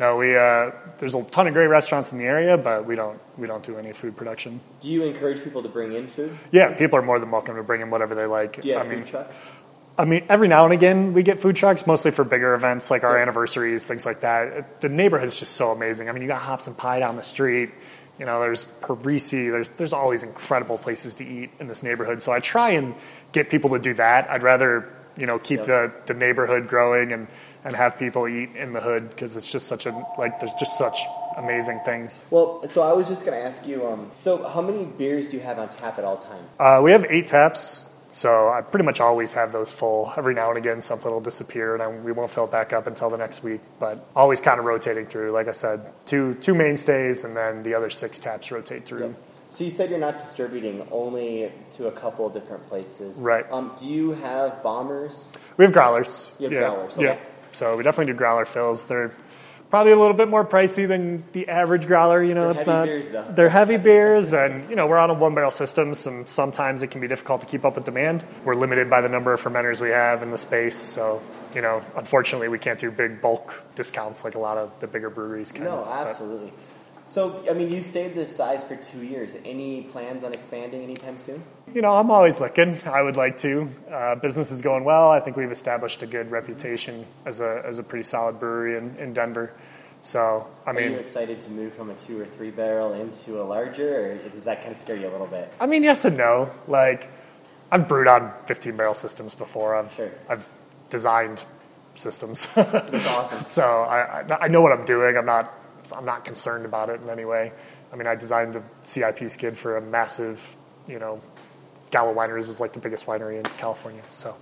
No, 0.00 0.16
we 0.16 0.36
uh 0.36 0.70
there's 0.98 1.14
a 1.16 1.22
ton 1.24 1.48
of 1.48 1.54
great 1.54 1.66
restaurants 1.66 2.12
in 2.12 2.18
the 2.18 2.24
area, 2.24 2.56
but 2.56 2.86
we 2.86 2.94
don't 2.94 3.18
we 3.36 3.46
don't 3.48 3.64
do 3.64 3.76
any 3.78 3.92
food 3.92 4.16
production. 4.16 4.60
Do 4.80 4.88
you 4.88 5.02
encourage 5.04 5.42
people 5.42 5.62
to 5.62 5.68
bring 5.68 5.92
in 5.92 6.06
food? 6.06 6.36
Yeah, 6.52 6.74
people 6.74 6.98
are 7.00 7.02
more 7.02 7.18
than 7.18 7.30
welcome 7.32 7.56
to 7.56 7.64
bring 7.64 7.80
in 7.80 7.90
whatever 7.90 8.14
they 8.14 8.26
like. 8.26 8.60
Do 8.60 8.68
you 8.68 8.76
I 8.76 8.78
have 8.78 8.86
mean, 8.88 9.00
food 9.02 9.08
trucks? 9.10 9.50
I 9.98 10.04
mean, 10.04 10.24
every 10.28 10.46
now 10.46 10.64
and 10.64 10.72
again 10.72 11.12
we 11.12 11.24
get 11.24 11.40
food 11.40 11.56
trucks, 11.56 11.86
mostly 11.86 12.12
for 12.12 12.22
bigger 12.24 12.54
events 12.54 12.90
like 12.90 13.02
our 13.02 13.18
anniversaries, 13.18 13.84
things 13.84 14.06
like 14.06 14.20
that. 14.20 14.80
The 14.80 14.88
neighborhood 14.88 15.26
is 15.28 15.38
just 15.38 15.54
so 15.54 15.72
amazing. 15.72 16.08
I 16.08 16.12
mean, 16.12 16.22
you 16.22 16.28
got 16.28 16.40
Hops 16.40 16.68
and 16.68 16.76
Pie 16.78 17.00
down 17.00 17.16
the 17.16 17.22
street. 17.22 17.70
You 18.18 18.24
know, 18.26 18.40
there's 18.40 18.66
Parisi. 18.80 19.50
There's 19.50 19.70
there's 19.70 19.92
all 19.92 20.10
these 20.10 20.22
incredible 20.22 20.78
places 20.78 21.14
to 21.14 21.24
eat 21.24 21.50
in 21.58 21.66
this 21.66 21.82
neighborhood. 21.82 22.22
So 22.22 22.32
I 22.32 22.40
try 22.40 22.70
and 22.70 22.94
get 23.32 23.50
people 23.50 23.70
to 23.70 23.78
do 23.80 23.94
that. 23.94 24.30
I'd 24.30 24.42
rather 24.42 24.88
you 25.16 25.26
know 25.26 25.38
keep 25.38 25.60
Yeah. 25.60 25.66
the 25.66 25.92
the 26.06 26.14
neighborhood 26.14 26.68
growing 26.68 27.12
and 27.12 27.26
and 27.64 27.74
have 27.74 27.98
people 27.98 28.28
eat 28.28 28.54
in 28.54 28.72
the 28.72 28.80
hood 28.80 29.10
because 29.10 29.36
it's 29.36 29.50
just 29.50 29.66
such 29.66 29.86
a 29.86 30.06
like 30.16 30.38
there's 30.38 30.54
just 30.54 30.78
such 30.78 31.00
amazing 31.36 31.80
things. 31.84 32.24
Well, 32.30 32.66
so 32.66 32.82
I 32.82 32.92
was 32.92 33.08
just 33.08 33.24
going 33.24 33.38
to 33.38 33.44
ask 33.44 33.66
you. 33.66 33.86
Um, 33.86 34.10
so 34.14 34.46
how 34.48 34.62
many 34.62 34.84
beers 34.84 35.30
do 35.30 35.36
you 35.38 35.42
have 35.42 35.58
on 35.58 35.68
tap 35.68 35.98
at 35.98 36.04
all 36.04 36.16
time? 36.16 36.44
Uh, 36.58 36.80
we 36.82 36.90
have 36.92 37.04
eight 37.08 37.26
taps, 37.28 37.86
so 38.08 38.48
I 38.48 38.62
pretty 38.62 38.84
much 38.84 39.00
always 39.00 39.34
have 39.34 39.52
those 39.52 39.72
full. 39.72 40.12
Every 40.16 40.34
now 40.34 40.48
and 40.48 40.58
again, 40.58 40.82
something 40.82 41.10
will 41.10 41.20
disappear, 41.20 41.74
and 41.74 41.82
I, 41.82 41.88
we 41.88 42.12
won't 42.12 42.30
fill 42.30 42.44
it 42.44 42.50
back 42.50 42.72
up 42.72 42.86
until 42.86 43.10
the 43.10 43.18
next 43.18 43.42
week. 43.42 43.60
But 43.78 44.06
always 44.16 44.40
kind 44.40 44.58
of 44.58 44.64
rotating 44.64 45.06
through. 45.06 45.32
Like 45.32 45.48
I 45.48 45.52
said, 45.52 45.92
two 46.06 46.34
two 46.34 46.54
mainstays, 46.54 47.24
and 47.24 47.36
then 47.36 47.62
the 47.62 47.74
other 47.74 47.90
six 47.90 48.18
taps 48.18 48.50
rotate 48.50 48.86
through. 48.86 49.08
Yep. 49.08 49.16
So 49.50 49.64
you 49.64 49.70
said 49.70 49.90
you're 49.90 49.98
not 49.98 50.18
distributing 50.18 50.86
only 50.90 51.50
to 51.72 51.88
a 51.88 51.92
couple 51.92 52.28
different 52.28 52.66
places, 52.66 53.18
Right. 53.18 53.50
Um, 53.50 53.72
do 53.78 53.88
you 53.88 54.12
have 54.12 54.62
bombers? 54.62 55.28
We 55.56 55.64
have 55.64 55.72
growlers. 55.72 56.34
You 56.38 56.44
have 56.44 56.52
yeah. 56.52 56.58
growlers, 56.60 56.92
okay. 56.94 57.04
Yeah. 57.04 57.18
So 57.52 57.76
we 57.76 57.82
definitely 57.82 58.12
do 58.12 58.18
growler 58.18 58.44
fills. 58.44 58.86
They're 58.88 59.10
probably 59.70 59.92
a 59.92 59.96
little 59.98 60.16
bit 60.16 60.28
more 60.28 60.44
pricey 60.44 60.86
than 60.88 61.24
the 61.32 61.48
average 61.48 61.86
growler. 61.86 62.22
You 62.22 62.34
know, 62.34 62.42
They're 62.44 62.50
it's 62.52 62.64
heavy 62.64 62.70
not. 62.78 62.84
beers, 62.86 63.08
though. 63.10 63.26
They're 63.30 63.48
heavy 63.48 63.76
beers, 63.76 64.32
and 64.32 64.68
you 64.70 64.76
know 64.76 64.86
we're 64.86 64.98
on 64.98 65.10
a 65.10 65.14
one 65.14 65.34
barrel 65.34 65.50
system. 65.50 65.94
So 65.94 66.24
sometimes 66.26 66.82
it 66.82 66.88
can 66.90 67.00
be 67.00 67.08
difficult 67.08 67.40
to 67.42 67.46
keep 67.46 67.64
up 67.64 67.74
with 67.76 67.84
demand. 67.84 68.24
We're 68.44 68.54
limited 68.54 68.88
by 68.90 69.00
the 69.00 69.08
number 69.08 69.32
of 69.32 69.40
fermenters 69.42 69.80
we 69.80 69.90
have 69.90 70.22
in 70.22 70.30
the 70.30 70.38
space. 70.38 70.76
So 70.76 71.20
you 71.54 71.62
know, 71.62 71.82
unfortunately, 71.96 72.48
we 72.48 72.58
can't 72.58 72.78
do 72.78 72.90
big 72.90 73.20
bulk 73.20 73.62
discounts 73.74 74.24
like 74.24 74.34
a 74.34 74.38
lot 74.38 74.58
of 74.58 74.78
the 74.80 74.86
bigger 74.86 75.10
breweries 75.10 75.52
can. 75.52 75.64
No, 75.64 75.84
But- 75.86 76.06
absolutely. 76.06 76.52
So, 77.08 77.42
I 77.50 77.54
mean, 77.54 77.72
you 77.72 77.82
stayed 77.82 78.14
this 78.14 78.34
size 78.36 78.64
for 78.64 78.76
two 78.76 79.02
years. 79.02 79.34
Any 79.46 79.80
plans 79.80 80.24
on 80.24 80.32
expanding 80.34 80.82
anytime 80.82 81.16
soon? 81.16 81.42
You 81.74 81.80
know, 81.80 81.96
I'm 81.96 82.10
always 82.10 82.38
looking. 82.38 82.76
I 82.84 83.00
would 83.00 83.16
like 83.16 83.38
to. 83.38 83.66
Uh, 83.90 84.14
business 84.16 84.50
is 84.50 84.60
going 84.60 84.84
well. 84.84 85.10
I 85.10 85.18
think 85.18 85.34
we've 85.36 85.50
established 85.50 86.02
a 86.02 86.06
good 86.06 86.30
reputation 86.30 87.06
as 87.24 87.40
a 87.40 87.62
as 87.64 87.78
a 87.78 87.82
pretty 87.82 88.02
solid 88.02 88.38
brewery 88.38 88.76
in, 88.76 88.94
in 88.96 89.14
Denver. 89.14 89.52
So, 90.02 90.46
I 90.66 90.70
Are 90.70 90.74
mean, 90.74 90.92
you 90.92 90.98
excited 90.98 91.40
to 91.40 91.50
move 91.50 91.72
from 91.72 91.88
a 91.88 91.94
two 91.94 92.20
or 92.20 92.26
three 92.26 92.50
barrel 92.50 92.92
into 92.92 93.40
a 93.40 93.44
larger, 93.44 94.12
or 94.12 94.28
does 94.28 94.44
that 94.44 94.60
kind 94.60 94.72
of 94.72 94.76
scare 94.76 94.94
you 94.96 95.08
a 95.08 95.10
little 95.10 95.26
bit? 95.26 95.50
I 95.60 95.66
mean, 95.66 95.82
yes 95.82 96.04
and 96.04 96.16
no. 96.16 96.50
Like, 96.68 97.08
I've 97.72 97.88
brewed 97.88 98.06
on 98.06 98.32
15 98.44 98.76
barrel 98.76 98.94
systems 98.94 99.34
before. 99.34 99.74
I've 99.74 99.92
Sure. 99.94 100.10
I've 100.28 100.46
designed 100.90 101.42
systems, 101.94 102.52
That's 102.54 103.08
awesome. 103.08 103.40
so 103.58 103.62
I 103.62 104.24
I 104.42 104.48
know 104.48 104.60
what 104.60 104.72
I'm 104.72 104.84
doing. 104.84 105.16
I'm 105.16 105.26
not 105.26 105.52
I'm 105.94 106.04
not 106.04 106.24
concerned 106.24 106.64
about 106.64 106.90
it 106.90 107.00
in 107.00 107.08
any 107.10 107.24
way. 107.24 107.52
I 107.92 107.96
mean, 107.96 108.06
I 108.06 108.14
designed 108.14 108.54
the 108.54 108.62
CIP 108.82 109.30
skid 109.30 109.56
for 109.56 109.76
a 109.76 109.80
massive, 109.80 110.56
you 110.86 110.98
know, 110.98 111.20
Gallo 111.90 112.14
Wineries 112.14 112.48
is 112.50 112.60
like 112.60 112.72
the 112.72 112.80
biggest 112.80 113.06
winery 113.06 113.38
in 113.38 113.44
California. 113.44 114.02
So 114.08 114.36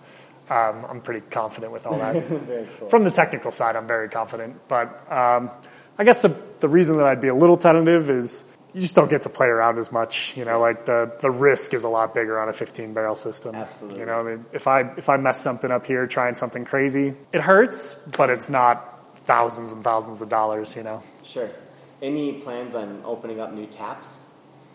um, 0.50 0.85
I'm 0.88 1.00
pretty 1.00 1.21
confident 1.31 1.73
with 1.73 1.87
all 1.87 1.99
that. 1.99 2.16
Cool. 2.78 2.88
From 2.88 3.05
the 3.05 3.11
technical 3.11 3.50
side, 3.50 3.76
I'm 3.76 3.87
very 3.87 4.09
confident. 4.09 4.61
But 4.69 4.88
um, 5.11 5.50
I 5.99 6.05
guess 6.05 6.23
the, 6.23 6.28
the 6.61 6.69
reason 6.69 6.97
that 6.99 7.07
I'd 7.07 7.21
be 7.21 7.28
a 7.28 7.35
little 7.35 7.57
tentative 7.57 8.11
is 8.11 8.50
you 8.75 8.81
just 8.81 8.95
don't 8.95 9.09
get 9.09 9.23
to 9.23 9.28
play 9.28 9.47
around 9.47 9.78
as 9.78 9.90
much. 9.90 10.37
You 10.37 10.45
know, 10.45 10.61
like 10.61 10.85
the, 10.85 11.12
the 11.21 11.31
risk 11.31 11.73
is 11.75 11.85
a 11.85 11.88
lot 11.88 12.14
bigger 12.14 12.38
on 12.38 12.49
a 12.49 12.52
15 12.52 12.93
barrel 12.93 13.16
system. 13.16 13.55
Absolutely. 13.55 14.00
You 14.00 14.07
know, 14.07 14.21
I 14.21 14.23
mean, 14.23 14.45
if 14.52 14.66
I 14.66 14.81
if 14.97 15.09
I 15.09 15.16
mess 15.16 15.40
something 15.40 15.71
up 15.71 15.87
here 15.87 16.07
trying 16.07 16.35
something 16.35 16.64
crazy, 16.64 17.14
it 17.33 17.40
hurts, 17.40 17.95
but 18.16 18.31
it's 18.31 18.50
not 18.50 18.96
thousands 19.26 19.73
and 19.73 19.85
thousands 19.85 20.21
of 20.23 20.28
dollars. 20.28 20.76
You 20.76 20.83
know. 20.85 21.02
Sure. 21.23 21.50
Any 22.02 22.35
plans 22.40 22.75
on 22.75 23.02
opening 23.04 23.40
up 23.40 23.52
new 23.52 23.66
taps 23.66 24.21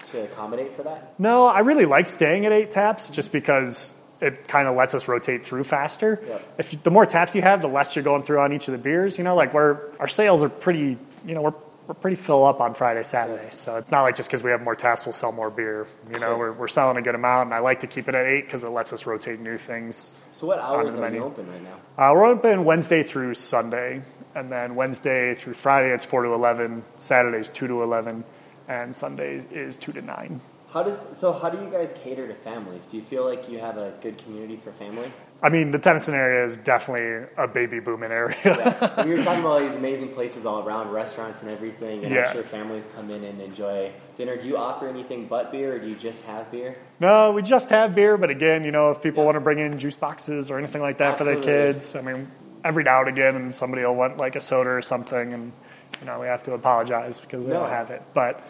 to 0.08 0.24
accommodate 0.24 0.74
for 0.74 0.84
that? 0.84 1.14
No, 1.20 1.46
I 1.46 1.60
really 1.60 1.86
like 1.86 2.08
staying 2.08 2.46
at 2.46 2.52
eight 2.52 2.72
taps 2.72 3.10
just 3.10 3.32
because 3.32 3.98
it 4.20 4.48
kind 4.48 4.68
of 4.68 4.76
lets 4.76 4.94
us 4.96 5.08
rotate 5.08 5.46
through 5.46 5.64
faster. 5.64 6.20
Yeah. 6.28 6.40
If 6.58 6.74
you, 6.74 6.80
the 6.82 6.92
more 6.92 7.06
taps 7.06 7.36
you 7.36 7.42
have, 7.42 7.62
the 7.62 7.68
less 7.68 7.96
you're 7.96 8.04
going 8.04 8.24
through 8.24 8.40
on 8.40 8.54
each 8.54 8.68
of 8.68 8.72
the 8.72 8.78
beers. 8.80 9.18
You 9.18 9.24
know, 9.24 9.36
like 9.36 9.54
we're 9.54 9.80
our 10.00 10.08
sales 10.08 10.44
are 10.44 10.50
pretty. 10.50 10.98
You 11.26 11.36
know, 11.36 11.42
we're 11.44 11.54
we're 11.88 11.94
pretty 11.96 12.16
fill 12.16 12.44
up 12.46 12.60
on 12.62 12.74
Friday, 12.74 13.04
Saturday. 13.04 13.50
So 13.52 13.78
it's 13.78 13.92
not 13.92 14.02
like 14.04 14.16
just 14.16 14.30
because 14.30 14.44
we 14.44 14.52
have 14.52 14.62
more 14.64 14.76
taps, 14.76 15.06
we'll 15.06 15.14
sell 15.14 15.32
more 15.32 15.50
beer. 15.52 15.86
You 16.12 16.20
know, 16.20 16.28
Sure. 16.30 16.38
we're 16.38 16.52
we're 16.54 16.68
selling 16.68 16.98
a 16.98 17.02
good 17.04 17.16
amount, 17.16 17.48
and 17.48 17.54
I 17.54 17.60
like 17.60 17.82
to 17.82 17.88
keep 17.88 18.08
it 18.08 18.16
at 18.16 18.26
eight 18.26 18.46
because 18.46 18.64
it 18.64 18.70
lets 18.70 18.94
us 18.94 19.06
rotate 19.06 19.40
new 19.40 19.58
things. 19.58 20.12
So, 20.32 20.48
what 20.48 20.60
hours 20.60 20.94
are 20.94 20.96
you 20.96 21.02
menu. 21.02 21.24
open 21.24 21.48
right 21.52 21.62
now? 21.64 21.78
Uh, 21.98 22.14
we're 22.16 22.26
open 22.26 22.64
Wednesday 22.66 23.04
through 23.04 23.34
Sunday, 23.36 24.02
and 24.36 24.52
then 24.52 24.76
Wednesday 24.76 25.36
through 25.36 25.54
Friday 25.54 25.94
it's 25.94 26.06
four 26.06 26.24
to 26.24 26.34
eleven. 26.34 26.84
Saturday's 26.96 27.50
two 27.50 27.68
to 27.68 27.82
eleven, 27.84 28.24
and 28.68 28.96
Sunday 28.96 29.46
is 29.52 29.78
two 29.78 29.92
to 29.94 30.02
nine. 30.02 30.42
How 30.74 30.84
does 30.84 31.18
so? 31.18 31.34
How 31.34 31.50
do 31.50 31.62
you 31.62 31.70
guys 31.70 31.94
cater 32.02 32.26
to 32.28 32.34
families? 32.34 32.88
Do 32.88 32.96
you 32.96 33.04
feel 33.04 33.26
like 33.26 33.50
you 33.50 33.60
have 33.60 33.78
a 33.78 33.94
good 34.02 34.18
community 34.18 34.56
for 34.56 34.72
family? 34.72 35.12
I 35.44 35.50
mean, 35.50 35.72
the 35.72 35.80
Tennyson 35.80 36.14
area 36.14 36.46
is 36.46 36.60
definitely 36.60 37.28
a 37.36 37.48
baby 37.48 37.80
booming 37.80 38.12
area. 38.12 38.38
Yeah. 38.46 39.04
we 39.04 39.12
were 39.16 39.24
talking 39.24 39.42
about 39.42 39.48
all 39.54 39.60
these 39.60 39.76
amazing 39.76 40.10
places 40.10 40.46
all 40.46 40.66
around, 40.66 40.92
restaurants 40.92 41.42
and 41.42 41.52
everything, 41.52 42.06
and 42.06 42.14
Yeah. 42.14 42.28
I'm 42.28 42.34
sure 42.34 42.44
families 42.44 42.90
come 42.96 43.10
in 43.10 43.24
and 43.26 43.42
enjoy 43.42 43.92
dinner. 44.16 44.38
Do 44.38 44.48
you 44.48 44.56
offer 44.56 44.88
anything 44.88 45.26
but 45.26 45.52
beer, 45.52 45.74
or 45.76 45.80
do 45.80 45.88
you 45.88 45.96
just 45.96 46.24
have 46.26 46.50
beer? 46.52 46.78
no, 47.02 47.32
we 47.34 47.42
just 47.42 47.70
have 47.72 47.94
beer, 47.94 48.18
but 48.18 48.30
again, 48.30 48.64
you 48.64 48.72
know, 48.72 48.92
if 48.92 49.02
people 49.02 49.26
want 49.26 49.36
to 49.36 49.42
bring 49.42 49.60
in 49.60 49.78
juice 49.78 49.96
boxes 49.98 50.50
or 50.52 50.58
anything 50.58 50.82
like 50.82 51.00
that 51.00 51.18
for 51.18 51.24
their 51.26 51.42
kids, 51.42 51.96
I 51.98 52.02
mean, 52.02 52.32
every 52.64 52.84
now 52.84 53.00
and 53.02 53.10
again, 53.10 53.36
and 53.36 53.54
somebody 53.56 53.84
will 53.84 53.96
want 53.96 54.18
like 54.18 54.36
a 54.36 54.42
soda 54.42 54.70
or 54.70 54.82
something, 54.82 55.34
and 55.34 55.52
you 56.00 56.06
know, 56.06 56.20
we 56.20 56.28
have 56.28 56.44
to 56.44 56.54
apologize 56.54 57.20
because 57.20 57.42
we 57.44 57.48
No. 57.52 57.62
don't 57.62 57.70
have 57.70 57.92
it. 57.92 58.02
But 58.14 58.42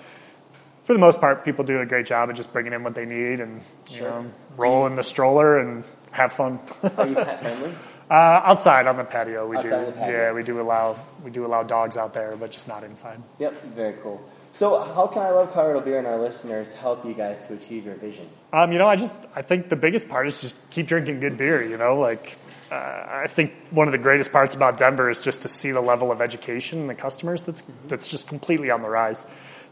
for 0.84 0.94
the 0.94 1.00
most 1.00 1.20
part, 1.20 1.44
people 1.46 1.64
do 1.64 1.80
a 1.82 1.86
great 1.86 2.06
job 2.06 2.30
of 2.30 2.36
just 2.36 2.52
bringing 2.54 2.74
in 2.74 2.84
what 2.84 2.96
they 2.96 3.06
need 3.06 3.40
and 3.40 3.62
you 3.90 3.98
Sure. 3.98 4.10
know, 4.10 4.26
roll 4.58 4.86
in 4.88 4.96
the 4.96 5.04
stroller 5.04 5.60
and 5.60 5.84
have 6.12 6.34
fun. 6.34 6.60
Are 6.98 7.08
you 7.08 7.16
pet 7.16 7.42
friendly? 7.42 7.74
Uh, 8.12 8.42
outside 8.44 8.88
on 8.88 8.98
the 8.98 9.06
patio, 9.06 9.48
we 9.48 9.56
Outside 9.56 9.86
do. 9.86 9.92
patio. 9.94 10.14
Yeah, 10.18 10.32
we 10.34 10.44
do 10.44 10.60
allow 10.60 10.98
we 11.24 11.32
do 11.32 11.46
allow 11.46 11.64
dogs 11.64 11.96
out 11.96 12.14
there, 12.14 12.36
but 12.36 12.52
just 12.52 12.68
not 12.68 12.84
inside. 12.84 13.22
Yep, 13.40 13.54
very 13.74 13.94
cool. 13.94 14.20
So, 14.52 14.82
how 14.82 15.08
can 15.08 15.22
I 15.22 15.30
love 15.30 15.54
Colorado 15.54 15.80
beer 15.80 15.98
and 15.98 16.06
our 16.06 16.18
listeners 16.18 16.74
help 16.74 17.06
you 17.06 17.14
guys 17.14 17.46
to 17.46 17.54
achieve 17.54 17.86
your 17.86 17.96
vision? 17.96 18.28
Um, 18.52 18.74
you 18.74 18.80
know, 18.80 18.88
I 18.90 18.98
just 18.98 19.16
I 19.34 19.42
think 19.44 19.70
the 19.70 19.78
biggest 19.78 20.10
part 20.10 20.28
is 20.28 20.42
just 20.42 20.58
keep 20.72 20.88
drinking 20.88 21.22
good 21.22 21.38
beer. 21.38 21.64
You 21.64 21.78
know, 21.78 21.98
like 21.98 22.36
I 22.72 23.28
think 23.28 23.54
one 23.70 23.88
of 23.88 23.92
the 23.92 23.98
greatest 23.98 24.32
parts 24.32 24.56
about 24.56 24.78
Denver 24.78 25.10
is 25.10 25.20
just 25.20 25.42
to 25.42 25.50
see 25.50 25.72
the 25.72 25.82
level 25.82 26.12
of 26.12 26.22
education 26.22 26.80
in 26.80 26.88
the 26.88 26.96
customers 26.96 27.46
that's 27.46 27.62
mm-hmm. 27.62 27.88
that's 27.88 28.08
just 28.08 28.28
completely 28.28 28.72
on 28.72 28.82
the 28.82 28.90
rise. 28.90 29.26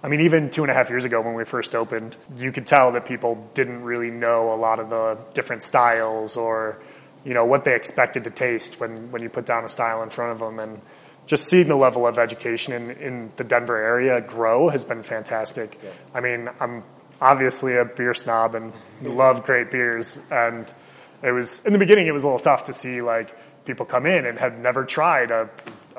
I 0.04 0.08
mean, 0.08 0.22
even 0.22 0.50
two 0.50 0.64
and 0.64 0.72
a 0.72 0.74
half 0.74 0.90
years 0.90 1.06
ago 1.06 1.22
when 1.22 1.34
we 1.34 1.44
first 1.44 1.76
opened, 1.76 2.16
you 2.38 2.52
could 2.52 2.68
tell 2.68 2.92
that 2.94 3.06
people 3.06 3.50
didn't 3.54 3.84
really 3.84 4.12
know 4.12 4.54
a 4.54 4.56
lot 4.56 4.80
of 4.80 4.90
the 4.90 5.18
different 5.34 5.64
styles 5.64 6.38
or 6.38 6.82
you 7.26 7.34
know 7.34 7.46
what 7.46 7.64
they 7.64 7.76
expected 7.76 8.24
to 8.26 8.30
taste 8.30 8.80
when 8.80 9.12
when 9.12 9.22
you 9.22 9.30
put 9.30 9.46
down 9.46 9.66
a 9.66 9.70
style 9.70 10.04
in 10.04 10.10
front 10.10 10.32
of 10.34 10.40
them 10.40 10.60
and 10.60 10.82
just 11.26 11.48
seeing 11.48 11.68
the 11.68 11.76
level 11.76 12.08
of 12.08 12.18
education 12.18 12.74
in, 12.74 12.90
in 12.98 13.32
the 13.36 13.44
Denver 13.44 13.78
area 13.78 14.20
grow 14.20 14.70
has 14.70 14.84
been 14.84 15.04
fantastic. 15.04 15.80
Yeah. 15.84 15.92
I 16.14 16.22
mean, 16.22 16.50
I'm 16.60 16.84
obviously 17.22 17.78
a 17.78 17.86
beer 17.86 18.16
snob 18.16 18.56
and 18.56 18.74
mm-hmm. 18.74 19.16
love 19.16 19.44
great 19.44 19.70
beers, 19.70 20.18
and 20.32 20.74
it 21.24 21.32
was 21.32 21.66
in 21.66 21.74
the 21.74 21.80
beginning 21.80 22.08
it 22.08 22.12
was 22.12 22.24
a 22.24 22.28
little 22.28 22.40
tough 22.40 22.66
to 22.66 22.74
see 22.74 23.02
like 23.02 23.36
people 23.66 23.86
come 23.86 24.06
in 24.06 24.26
and 24.26 24.40
had 24.40 24.60
never 24.60 24.86
tried 24.86 25.32
a 25.32 25.50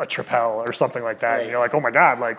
a 0.00 0.06
Tripel 0.06 0.66
or 0.66 0.72
something 0.72 1.02
like 1.02 1.20
that. 1.20 1.34
Right. 1.34 1.42
And 1.42 1.50
you're 1.50 1.60
like, 1.60 1.74
oh 1.74 1.80
my 1.80 1.90
god, 1.90 2.20
like 2.20 2.38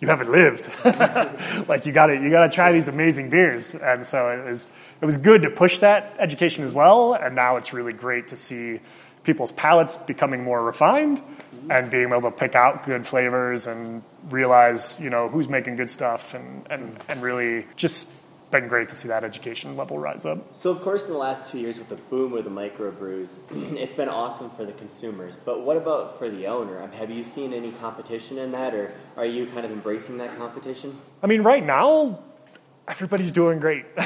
you 0.00 0.08
haven't 0.08 0.30
lived. 0.30 0.70
like 1.68 1.86
you 1.86 1.92
got 1.92 2.06
to 2.06 2.14
you 2.14 2.30
got 2.30 2.46
to 2.46 2.54
try 2.54 2.70
these 2.72 2.88
amazing 2.88 3.30
beers, 3.30 3.74
and 3.74 4.04
so 4.04 4.30
it 4.30 4.44
was 4.48 4.68
it 5.00 5.06
was 5.06 5.16
good 5.16 5.42
to 5.42 5.50
push 5.50 5.78
that 5.78 6.14
education 6.18 6.64
as 6.64 6.72
well. 6.72 7.14
And 7.14 7.34
now 7.34 7.56
it's 7.56 7.72
really 7.72 7.92
great 7.92 8.28
to 8.28 8.36
see 8.36 8.80
people's 9.24 9.52
palates 9.52 9.96
becoming 9.96 10.44
more 10.44 10.62
refined 10.62 11.20
and 11.70 11.90
being 11.90 12.08
able 12.08 12.22
to 12.22 12.30
pick 12.30 12.54
out 12.54 12.84
good 12.84 13.06
flavors 13.06 13.66
and 13.66 14.02
realize 14.30 14.98
you 15.00 15.10
know 15.10 15.28
who's 15.28 15.48
making 15.48 15.76
good 15.76 15.90
stuff 15.90 16.34
and 16.34 16.66
and 16.70 16.96
and 17.08 17.22
really 17.22 17.66
just 17.76 18.14
been 18.50 18.68
great 18.68 18.88
to 18.88 18.94
see 18.94 19.08
that 19.08 19.24
education 19.24 19.76
level 19.76 19.98
rise 19.98 20.24
up. 20.24 20.54
So, 20.54 20.70
of 20.70 20.80
course, 20.80 21.06
in 21.06 21.12
the 21.12 21.18
last 21.18 21.50
two 21.50 21.58
years 21.58 21.78
with 21.78 21.88
the 21.88 21.96
boom 21.96 22.32
of 22.34 22.44
the 22.44 22.50
microbrews, 22.50 23.40
it's 23.78 23.94
been 23.94 24.08
awesome 24.08 24.48
for 24.50 24.64
the 24.64 24.72
consumers. 24.72 25.38
But 25.38 25.62
what 25.62 25.76
about 25.76 26.18
for 26.18 26.28
the 26.30 26.46
owner? 26.46 26.86
Have 26.88 27.10
you 27.10 27.24
seen 27.24 27.52
any 27.52 27.72
competition 27.72 28.38
in 28.38 28.52
that, 28.52 28.74
or 28.74 28.92
are 29.16 29.26
you 29.26 29.46
kind 29.46 29.66
of 29.66 29.72
embracing 29.72 30.18
that 30.18 30.36
competition? 30.38 30.96
I 31.22 31.26
mean, 31.26 31.42
right 31.42 31.64
now, 31.64 32.20
everybody's 32.86 33.32
doing 33.32 33.58
great. 33.58 33.84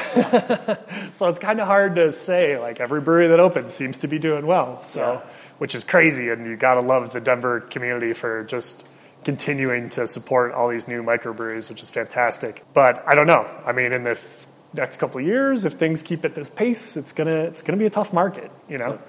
so 1.13 1.29
it's 1.29 1.39
kind 1.39 1.59
of 1.61 1.67
hard 1.67 1.95
to 1.95 2.11
say. 2.11 2.57
Like 2.59 2.79
every 2.79 3.01
brewery 3.01 3.27
that 3.29 3.39
opens 3.39 3.73
seems 3.73 3.97
to 3.99 4.07
be 4.07 4.19
doing 4.19 4.45
well. 4.45 4.83
So, 4.83 4.99
Yeah. 5.23 5.31
which 5.57 5.75
is 5.75 5.83
crazy, 5.83 6.29
and 6.29 6.45
you 6.45 6.57
gotta 6.57 6.81
love 6.81 7.13
the 7.13 7.21
Denver 7.21 7.61
community 7.61 8.13
for 8.13 8.43
just 8.43 8.85
continuing 9.23 9.89
to 9.89 10.07
support 10.07 10.53
all 10.53 10.69
these 10.69 10.87
new 10.87 11.03
microbreweries, 11.03 11.69
which 11.69 11.81
is 11.81 11.89
fantastic. 11.89 12.63
But 12.73 13.03
I 13.07 13.15
don't 13.15 13.27
know. 13.27 13.49
I 13.65 13.71
mean, 13.71 13.93
in 13.93 14.03
the 14.03 14.11
f- 14.11 14.47
next 14.73 14.97
couple 14.97 15.21
of 15.21 15.27
years, 15.27 15.65
if 15.65 15.73
things 15.73 16.03
keep 16.03 16.25
at 16.25 16.35
this 16.35 16.49
pace, 16.49 16.97
it's 16.97 17.13
gonna 17.13 17.43
it's 17.45 17.61
gonna 17.61 17.77
be 17.77 17.85
a 17.85 17.91
tough 17.91 18.13
market. 18.13 18.51
You 18.69 18.77
know, 18.77 18.99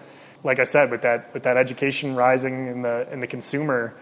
like 0.42 0.58
I 0.58 0.64
said, 0.64 0.90
with 0.90 1.02
that 1.02 1.32
with 1.34 1.44
that 1.44 1.56
education 1.56 2.14
rising 2.14 2.68
in 2.68 2.82
the 2.82 3.08
in 3.12 3.20
the 3.20 3.26
consumer, 3.26 3.94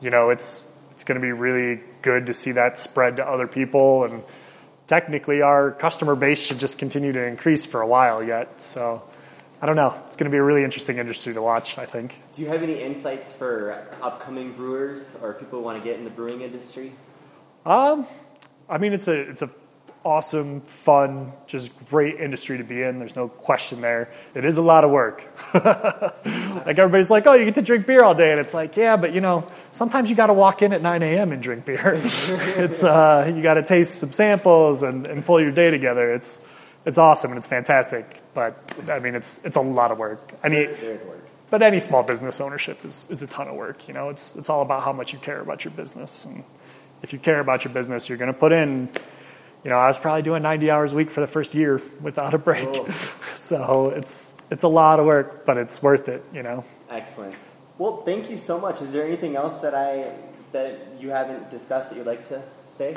you 0.00 0.10
know, 0.10 0.30
it's 0.30 0.70
it's 0.90 1.04
to 1.04 1.20
be 1.20 1.32
really 1.32 1.80
good 2.02 2.26
to 2.26 2.34
see 2.34 2.52
that 2.52 2.78
spread 2.78 3.16
to 3.16 3.26
other 3.28 3.46
people 3.46 4.04
and 4.04 4.22
technically 4.86 5.42
our 5.42 5.72
customer 5.72 6.14
base 6.14 6.46
should 6.46 6.58
just 6.58 6.78
continue 6.78 7.12
to 7.12 7.22
increase 7.22 7.66
for 7.66 7.80
a 7.80 7.86
while 7.86 8.22
yet. 8.22 8.62
So 8.62 9.02
I 9.60 9.66
don't 9.66 9.76
know. 9.76 9.98
It's 10.06 10.16
going 10.16 10.30
to 10.30 10.34
be 10.34 10.38
a 10.38 10.42
really 10.42 10.64
interesting 10.64 10.98
industry 10.98 11.32
to 11.34 11.40
watch, 11.40 11.78
I 11.78 11.86
think. 11.86 12.18
Do 12.32 12.42
you 12.42 12.48
have 12.48 12.62
any 12.62 12.82
insights 12.82 13.32
for 13.32 13.86
upcoming 14.02 14.52
brewers 14.52 15.16
or 15.22 15.32
people 15.32 15.60
who 15.60 15.64
want 15.64 15.82
to 15.82 15.88
get 15.88 15.98
in 15.98 16.04
the 16.04 16.10
brewing 16.10 16.42
industry? 16.42 16.92
Um, 17.64 18.06
I 18.68 18.78
mean, 18.78 18.92
it's 18.92 19.08
a 19.08 19.18
it's 19.28 19.42
a 19.42 19.50
awesome, 20.06 20.60
fun, 20.60 21.32
just 21.48 21.76
great 21.88 22.20
industry 22.20 22.58
to 22.58 22.64
be 22.64 22.80
in. 22.80 23.00
There's 23.00 23.16
no 23.16 23.28
question 23.28 23.80
there. 23.80 24.08
It 24.34 24.44
is 24.44 24.56
a 24.56 24.62
lot 24.62 24.84
of 24.84 24.90
work. 24.92 25.28
like 25.54 26.78
everybody's 26.78 27.10
like, 27.10 27.26
oh, 27.26 27.32
you 27.32 27.44
get 27.44 27.56
to 27.56 27.62
drink 27.62 27.86
beer 27.86 28.04
all 28.04 28.14
day, 28.14 28.30
and 28.30 28.38
it's 28.38 28.54
like, 28.54 28.76
yeah, 28.76 28.96
but 28.96 29.12
you 29.12 29.20
know, 29.20 29.50
sometimes 29.72 30.08
you 30.08 30.14
got 30.14 30.28
to 30.28 30.32
walk 30.32 30.62
in 30.62 30.72
at 30.72 30.80
9 30.80 31.02
a.m. 31.02 31.32
and 31.32 31.42
drink 31.42 31.64
beer. 31.64 31.94
it's 32.04 32.84
uh, 32.84 33.32
you 33.34 33.42
got 33.42 33.54
to 33.54 33.64
taste 33.64 33.96
some 33.96 34.12
samples 34.12 34.82
and, 34.82 35.06
and 35.06 35.24
pull 35.24 35.40
your 35.40 35.50
day 35.50 35.70
together. 35.70 36.12
It's 36.12 36.46
it's 36.86 36.98
awesome 36.98 37.32
and 37.32 37.38
it's 37.38 37.48
fantastic, 37.48 38.22
but 38.32 38.56
I 38.88 39.00
mean, 39.00 39.16
it's 39.16 39.44
it's 39.44 39.56
a 39.56 39.60
lot 39.60 39.90
of 39.90 39.98
work. 39.98 40.32
I 40.42 40.48
mean, 40.48 40.70
but 41.50 41.60
any 41.60 41.80
small 41.80 42.04
business 42.04 42.40
ownership 42.40 42.84
is, 42.84 43.10
is 43.10 43.22
a 43.22 43.26
ton 43.26 43.48
of 43.48 43.56
work. 43.56 43.88
You 43.88 43.94
know, 43.94 44.08
it's 44.08 44.36
it's 44.36 44.48
all 44.48 44.62
about 44.62 44.84
how 44.84 44.92
much 44.92 45.12
you 45.12 45.18
care 45.18 45.40
about 45.40 45.64
your 45.64 45.72
business, 45.72 46.24
and 46.24 46.44
if 47.02 47.12
you 47.12 47.18
care 47.18 47.40
about 47.40 47.64
your 47.64 47.74
business, 47.74 48.08
you're 48.08 48.18
going 48.18 48.32
to 48.32 48.38
put 48.38 48.52
in. 48.52 48.88
You 49.64 49.70
know, 49.70 49.78
I 49.78 49.88
was 49.88 49.98
probably 49.98 50.22
doing 50.22 50.42
90 50.42 50.70
hours 50.70 50.92
a 50.92 50.96
week 50.96 51.10
for 51.10 51.20
the 51.20 51.26
first 51.26 51.52
year 51.56 51.82
without 52.00 52.34
a 52.34 52.38
break, 52.38 52.68
so 53.34 53.90
it's 53.90 54.36
it's 54.52 54.62
a 54.62 54.68
lot 54.68 55.00
of 55.00 55.06
work, 55.06 55.44
but 55.44 55.56
it's 55.56 55.82
worth 55.82 56.08
it. 56.08 56.22
You 56.32 56.44
know. 56.44 56.64
Excellent. 56.88 57.36
Well, 57.78 58.02
thank 58.02 58.30
you 58.30 58.38
so 58.38 58.60
much. 58.60 58.80
Is 58.80 58.92
there 58.92 59.04
anything 59.04 59.34
else 59.34 59.60
that 59.62 59.74
I 59.74 60.12
that 60.52 60.78
you 61.00 61.10
haven't 61.10 61.50
discussed 61.50 61.90
that 61.90 61.96
you'd 61.96 62.06
like 62.06 62.28
to 62.28 62.44
say? 62.68 62.94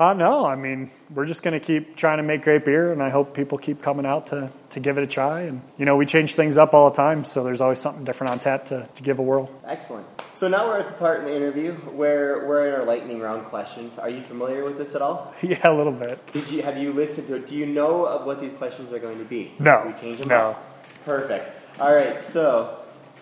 Uh, 0.00 0.14
no, 0.14 0.46
I 0.46 0.56
mean, 0.56 0.88
we're 1.10 1.26
just 1.26 1.42
going 1.42 1.52
to 1.52 1.60
keep 1.60 1.94
trying 1.94 2.16
to 2.16 2.22
make 2.22 2.40
great 2.40 2.64
beer, 2.64 2.90
and 2.90 3.02
I 3.02 3.10
hope 3.10 3.34
people 3.34 3.58
keep 3.58 3.82
coming 3.82 4.06
out 4.06 4.28
to, 4.28 4.50
to 4.70 4.80
give 4.80 4.96
it 4.96 5.04
a 5.04 5.06
try. 5.06 5.42
And, 5.42 5.60
you 5.76 5.84
know, 5.84 5.94
we 5.98 6.06
change 6.06 6.36
things 6.36 6.56
up 6.56 6.72
all 6.72 6.88
the 6.88 6.96
time, 6.96 7.26
so 7.26 7.44
there's 7.44 7.60
always 7.60 7.80
something 7.80 8.02
different 8.02 8.30
on 8.30 8.38
tap 8.38 8.64
to, 8.66 8.88
to 8.94 9.02
give 9.02 9.18
a 9.18 9.22
whirl. 9.22 9.50
Excellent. 9.66 10.06
So 10.32 10.48
now 10.48 10.68
we're 10.68 10.78
at 10.78 10.86
the 10.86 10.94
part 10.94 11.18
in 11.18 11.26
the 11.26 11.36
interview 11.36 11.74
where 11.92 12.48
we're 12.48 12.66
in 12.68 12.72
our 12.72 12.86
lightning 12.86 13.20
round 13.20 13.44
questions. 13.44 13.98
Are 13.98 14.08
you 14.08 14.22
familiar 14.22 14.64
with 14.64 14.78
this 14.78 14.94
at 14.94 15.02
all? 15.02 15.34
yeah, 15.42 15.70
a 15.70 15.74
little 15.74 15.92
bit. 15.92 16.32
Did 16.32 16.50
you 16.50 16.62
Have 16.62 16.78
you 16.78 16.94
listened 16.94 17.26
to 17.26 17.36
it? 17.36 17.46
Do 17.46 17.54
you 17.54 17.66
know 17.66 18.06
of 18.06 18.24
what 18.24 18.40
these 18.40 18.54
questions 18.54 18.94
are 18.94 18.98
going 18.98 19.18
to 19.18 19.26
be? 19.26 19.52
No. 19.58 19.84
We 19.86 20.00
change 20.00 20.20
them 20.20 20.28
no. 20.28 20.52
up? 20.52 21.04
Perfect. 21.04 21.52
All 21.78 21.94
right, 21.94 22.18
so 22.18 22.79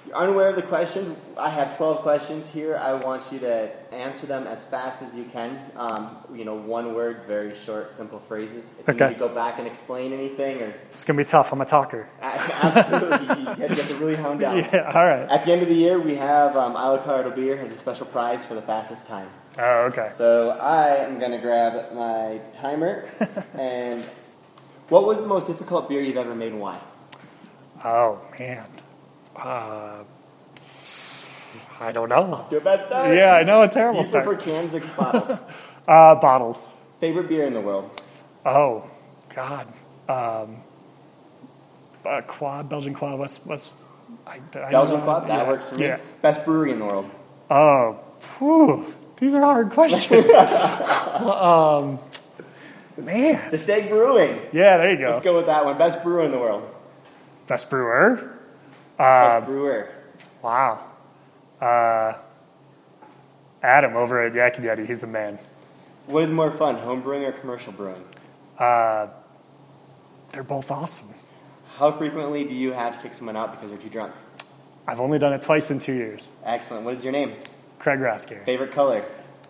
you're 0.09 0.17
unaware 0.17 0.49
of 0.49 0.57
the 0.57 0.63
questions. 0.63 1.15
I 1.37 1.51
have 1.51 1.77
12 1.77 2.01
questions 2.03 2.51
here. 2.51 2.77
I 2.77 2.95
want 2.95 3.31
you 3.31 3.39
to 3.41 3.71
answer 3.93 4.27
them 4.27 4.47
as 4.47 4.65
fast 4.65 5.03
as 5.03 5.15
you 5.15 5.25
can. 5.25 5.59
Um, 5.77 6.17
you 6.35 6.45
know, 6.45 6.55
one 6.55 6.95
word, 6.95 7.23
very 7.27 7.55
short, 7.55 7.93
simple 7.93 8.19
phrases. 8.19 8.71
If 8.81 8.89
Okay. 8.89 9.05
you 9.05 9.09
need 9.11 9.15
to 9.19 9.29
go 9.29 9.35
back 9.35 9.59
and 9.59 9.67
explain 9.67 10.13
anything, 10.13 10.63
or 10.63 10.75
It's 10.89 11.05
going 11.05 11.17
to 11.19 11.25
be 11.25 11.29
tough. 11.29 11.53
I'm 11.53 11.61
a 11.61 11.65
talker. 11.65 12.09
absolutely, 12.23 13.27
you 13.39 13.45
have, 13.45 13.59
you 13.59 13.67
have 13.67 13.89
to 13.89 13.95
really 13.97 14.17
hound 14.17 14.41
down. 14.41 14.59
Yeah, 14.73 14.93
all 14.95 15.07
right. 15.07 15.29
At 15.29 15.45
the 15.45 15.53
end 15.53 15.63
of 15.63 15.69
the 15.69 15.75
year, 15.75 15.99
we 15.99 16.15
have 16.17 16.57
um, 16.57 16.77
Isle 16.77 16.99
Colorado 16.99 17.31
Beer 17.31 17.57
has 17.57 17.71
a 17.71 17.75
special 17.77 18.07
prize 18.07 18.45
for 18.45 18.55
the 18.55 18.63
fastest 18.63 19.07
time. 19.07 19.29
Oh, 19.59 19.91
okay. 19.93 20.09
So 20.11 20.51
I 20.51 20.97
am 20.97 21.19
going 21.19 21.33
to 21.33 21.39
grab 21.39 21.93
my 21.93 22.41
timer. 22.53 23.09
and 23.55 24.05
what 24.89 25.05
was 25.05 25.21
the 25.21 25.27
most 25.27 25.47
difficult 25.47 25.89
beer 25.89 26.01
you've 26.01 26.17
ever 26.17 26.35
made, 26.35 26.53
and 26.53 26.61
why? 26.61 26.81
Oh, 27.85 28.21
man. 28.39 28.67
Uh, 29.39 30.05
I 31.81 31.93
don't 31.93 32.09
know. 32.09 32.47
Do 32.51 32.57
a 32.57 32.61
bad 32.61 32.83
start. 32.83 33.15
Yeah, 33.17 33.33
I 33.35 33.45
know 33.45 33.63
a 33.63 33.69
Do 33.69 33.75
terrible 33.75 33.97
you 34.03 34.11
prefer 34.11 34.23
start. 34.39 34.41
cans 34.41 34.75
or 34.75 34.81
bottles? 34.81 35.31
Uh, 35.89 36.15
bottles. 36.17 36.71
Favorite 36.99 37.31
beer 37.31 37.47
in 37.47 37.55
the 37.55 37.63
world? 37.63 37.91
Oh, 38.45 38.91
God. 39.35 39.67
Um, 40.07 40.59
uh, 42.05 42.21
quad, 42.27 42.69
Belgian 42.69 42.93
quad, 42.93 43.19
what's, 43.19 43.39
what's, 43.47 43.73
I, 44.27 44.35
I 44.55 44.71
Belgian 44.71 44.99
know. 44.99 45.05
Quad? 45.05 45.23
That 45.29 45.29
Yeah, 45.29 45.49
works 45.49 45.69
for 45.71 45.77
me. 45.77 45.87
Yeah. 45.87 45.99
Best 46.21 46.45
brewery 46.45 46.73
in 46.73 46.79
the 46.79 46.85
world? 46.85 47.11
Oh, 47.51 47.99
phew, 48.21 48.95
these 49.17 49.35
are 49.35 49.41
hard 49.41 49.71
questions. 49.71 50.27
um, 50.35 51.99
man. 52.99 53.49
De 53.51 53.57
Steeg 53.57 53.89
Brewing. 53.89 54.41
Yeah, 54.53 54.77
there 54.77 54.91
you 54.93 54.99
go. 54.99 55.13
Let's 55.13 55.25
go 55.25 55.35
with 55.37 55.47
that 55.47 55.65
one. 55.65 55.79
Best 55.79 56.03
brewer 56.03 56.23
in 56.25 56.33
the 56.33 56.39
world? 56.39 56.69
Best 57.47 57.71
brewer. 57.71 58.31
Best 58.99 59.37
Uh, 59.37 59.41
brewer. 59.47 59.89
wow. 60.43 60.81
Uh, 61.61 62.15
Adam 63.63 63.97
over 63.97 64.25
at 64.27 64.33
Yaki 64.33 64.63
Daddy, 64.63 64.87
he's 64.87 65.01
the 65.01 65.07
man. 65.07 65.39
What 66.07 66.25
is 66.25 66.31
more 66.31 66.51
fun, 66.51 66.77
home 66.77 67.01
brewing 67.03 67.25
or 67.25 67.33
commercial 67.33 67.73
brewing? 67.73 68.05
Uh, 68.59 69.09
they're 70.33 70.43
both 70.43 70.71
awesome. 70.71 71.09
How 71.77 71.93
frequently 71.93 72.45
do 72.45 72.55
you 72.55 72.73
have 72.73 72.97
to 72.97 73.03
kick 73.03 73.15
someone 73.15 73.37
out 73.37 73.53
because 73.53 73.71
they're 73.71 73.79
too 73.79 73.89
drunk? 73.89 74.13
I've 74.87 75.01
only 75.01 75.19
done 75.19 75.33
it 75.33 75.43
twice 75.43 75.71
in 75.71 75.81
two 75.81 75.93
years. 75.93 76.31
Excellent. 76.45 76.85
What 76.85 76.95
is 76.95 77.05
your 77.05 77.13
name? 77.13 77.35
Craig 77.79 78.01
Rothgery. 78.01 78.45
Favorite 78.45 78.73
color? 78.73 79.05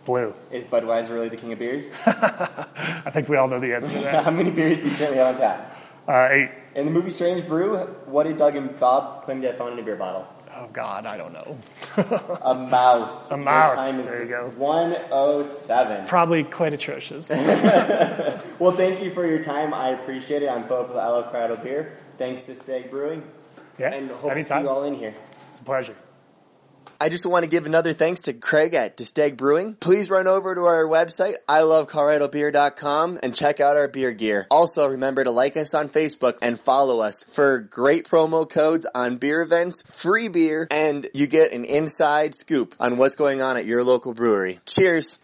Blue. 0.04 0.34
Is 0.50 0.66
Budweiser 0.66 1.10
really 1.10 1.28
the 1.28 1.36
king 1.36 1.52
of 1.52 1.58
beers? 1.58 1.90
I 2.06 3.10
think 3.12 3.28
we 3.28 3.36
all 3.36 3.48
know 3.48 3.60
the 3.60 3.74
answer 3.74 3.92
to 3.92 4.00
that. 4.00 4.24
How 4.26 4.30
many 4.30 4.50
beers 4.50 4.80
do 4.80 4.88
you 4.90 4.96
currently 4.96 5.18
have 5.18 5.34
on 5.34 5.40
tap? 5.40 5.77
Uh, 6.08 6.28
eight. 6.30 6.50
In 6.74 6.86
the 6.86 6.90
movie 6.90 7.10
Strange 7.10 7.46
Brew, 7.46 7.76
what 8.06 8.24
did 8.24 8.38
Doug 8.38 8.56
and 8.56 8.78
Bob 8.80 9.24
claim 9.24 9.42
to 9.42 9.48
have 9.48 9.56
found 9.58 9.74
in 9.74 9.78
a 9.78 9.82
beer 9.82 9.96
bottle? 9.96 10.26
Oh, 10.56 10.66
God, 10.72 11.04
I 11.06 11.16
don't 11.18 11.32
know. 11.34 11.58
A 12.42 12.54
mouse. 12.54 13.30
A 13.30 13.36
mouse. 13.36 13.74
time 13.76 14.00
is 14.00 14.06
There 14.06 14.22
you 14.22 14.28
go. 14.30 14.48
107. 14.56 16.06
Probably 16.06 16.44
quite 16.44 16.72
atrocious. 16.74 17.30
Well, 18.58 18.72
thank 18.72 19.04
you 19.04 19.12
for 19.12 19.24
your 19.24 19.40
time. 19.40 19.72
I 19.72 19.90
appreciate 19.90 20.42
it. 20.42 20.48
I'm 20.48 20.64
Philip 20.64 20.88
with 20.88 20.96
I 20.96 21.06
Love 21.06 21.30
Colorado 21.30 21.56
Beer. 21.62 21.92
Thanks 22.16 22.42
to 22.44 22.56
Stag 22.56 22.90
Brewing. 22.90 23.22
Yeah, 23.78 23.94
And 23.94 24.10
hope 24.10 24.34
to 24.34 24.42
see 24.42 24.60
you 24.60 24.68
all 24.68 24.82
in 24.82 24.94
here. 24.94 25.14
It's 25.50 25.60
a 25.60 25.62
pleasure. 25.62 25.94
I 27.00 27.08
just 27.08 27.24
want 27.24 27.44
to 27.44 27.50
give 27.50 27.64
another 27.64 27.92
thanks 27.92 28.22
to 28.22 28.32
Craig 28.32 28.74
at 28.74 28.96
De 28.96 29.04
Steeg 29.04 29.36
Brewing. 29.36 29.74
Please 29.74 30.10
run 30.10 30.26
over 30.26 30.52
to 30.56 30.62
our 30.62 30.84
website, 30.84 31.34
ilovecoloradobeer.com, 31.48 33.20
and 33.22 33.36
check 33.36 33.60
out 33.60 33.76
our 33.76 33.86
beer 33.86 34.12
gear. 34.12 34.48
Also, 34.50 34.84
remember 34.88 35.22
to 35.22 35.30
like 35.30 35.56
us 35.56 35.74
on 35.74 35.88
Facebook 35.88 36.38
and 36.42 36.58
follow 36.58 36.98
us 36.98 37.22
for 37.22 37.60
great 37.60 38.04
promo 38.04 38.48
codes 38.50 38.84
on 38.96 39.16
beer 39.16 39.42
events, 39.42 40.02
free 40.02 40.28
beer, 40.28 40.66
and 40.72 41.06
you 41.14 41.28
get 41.28 41.52
an 41.52 41.64
inside 41.64 42.34
scoop 42.34 42.74
on 42.80 42.96
what's 42.96 43.14
going 43.14 43.42
on 43.42 43.56
at 43.56 43.64
your 43.64 43.84
local 43.84 44.12
brewery. 44.12 44.58
Cheers! 44.66 45.18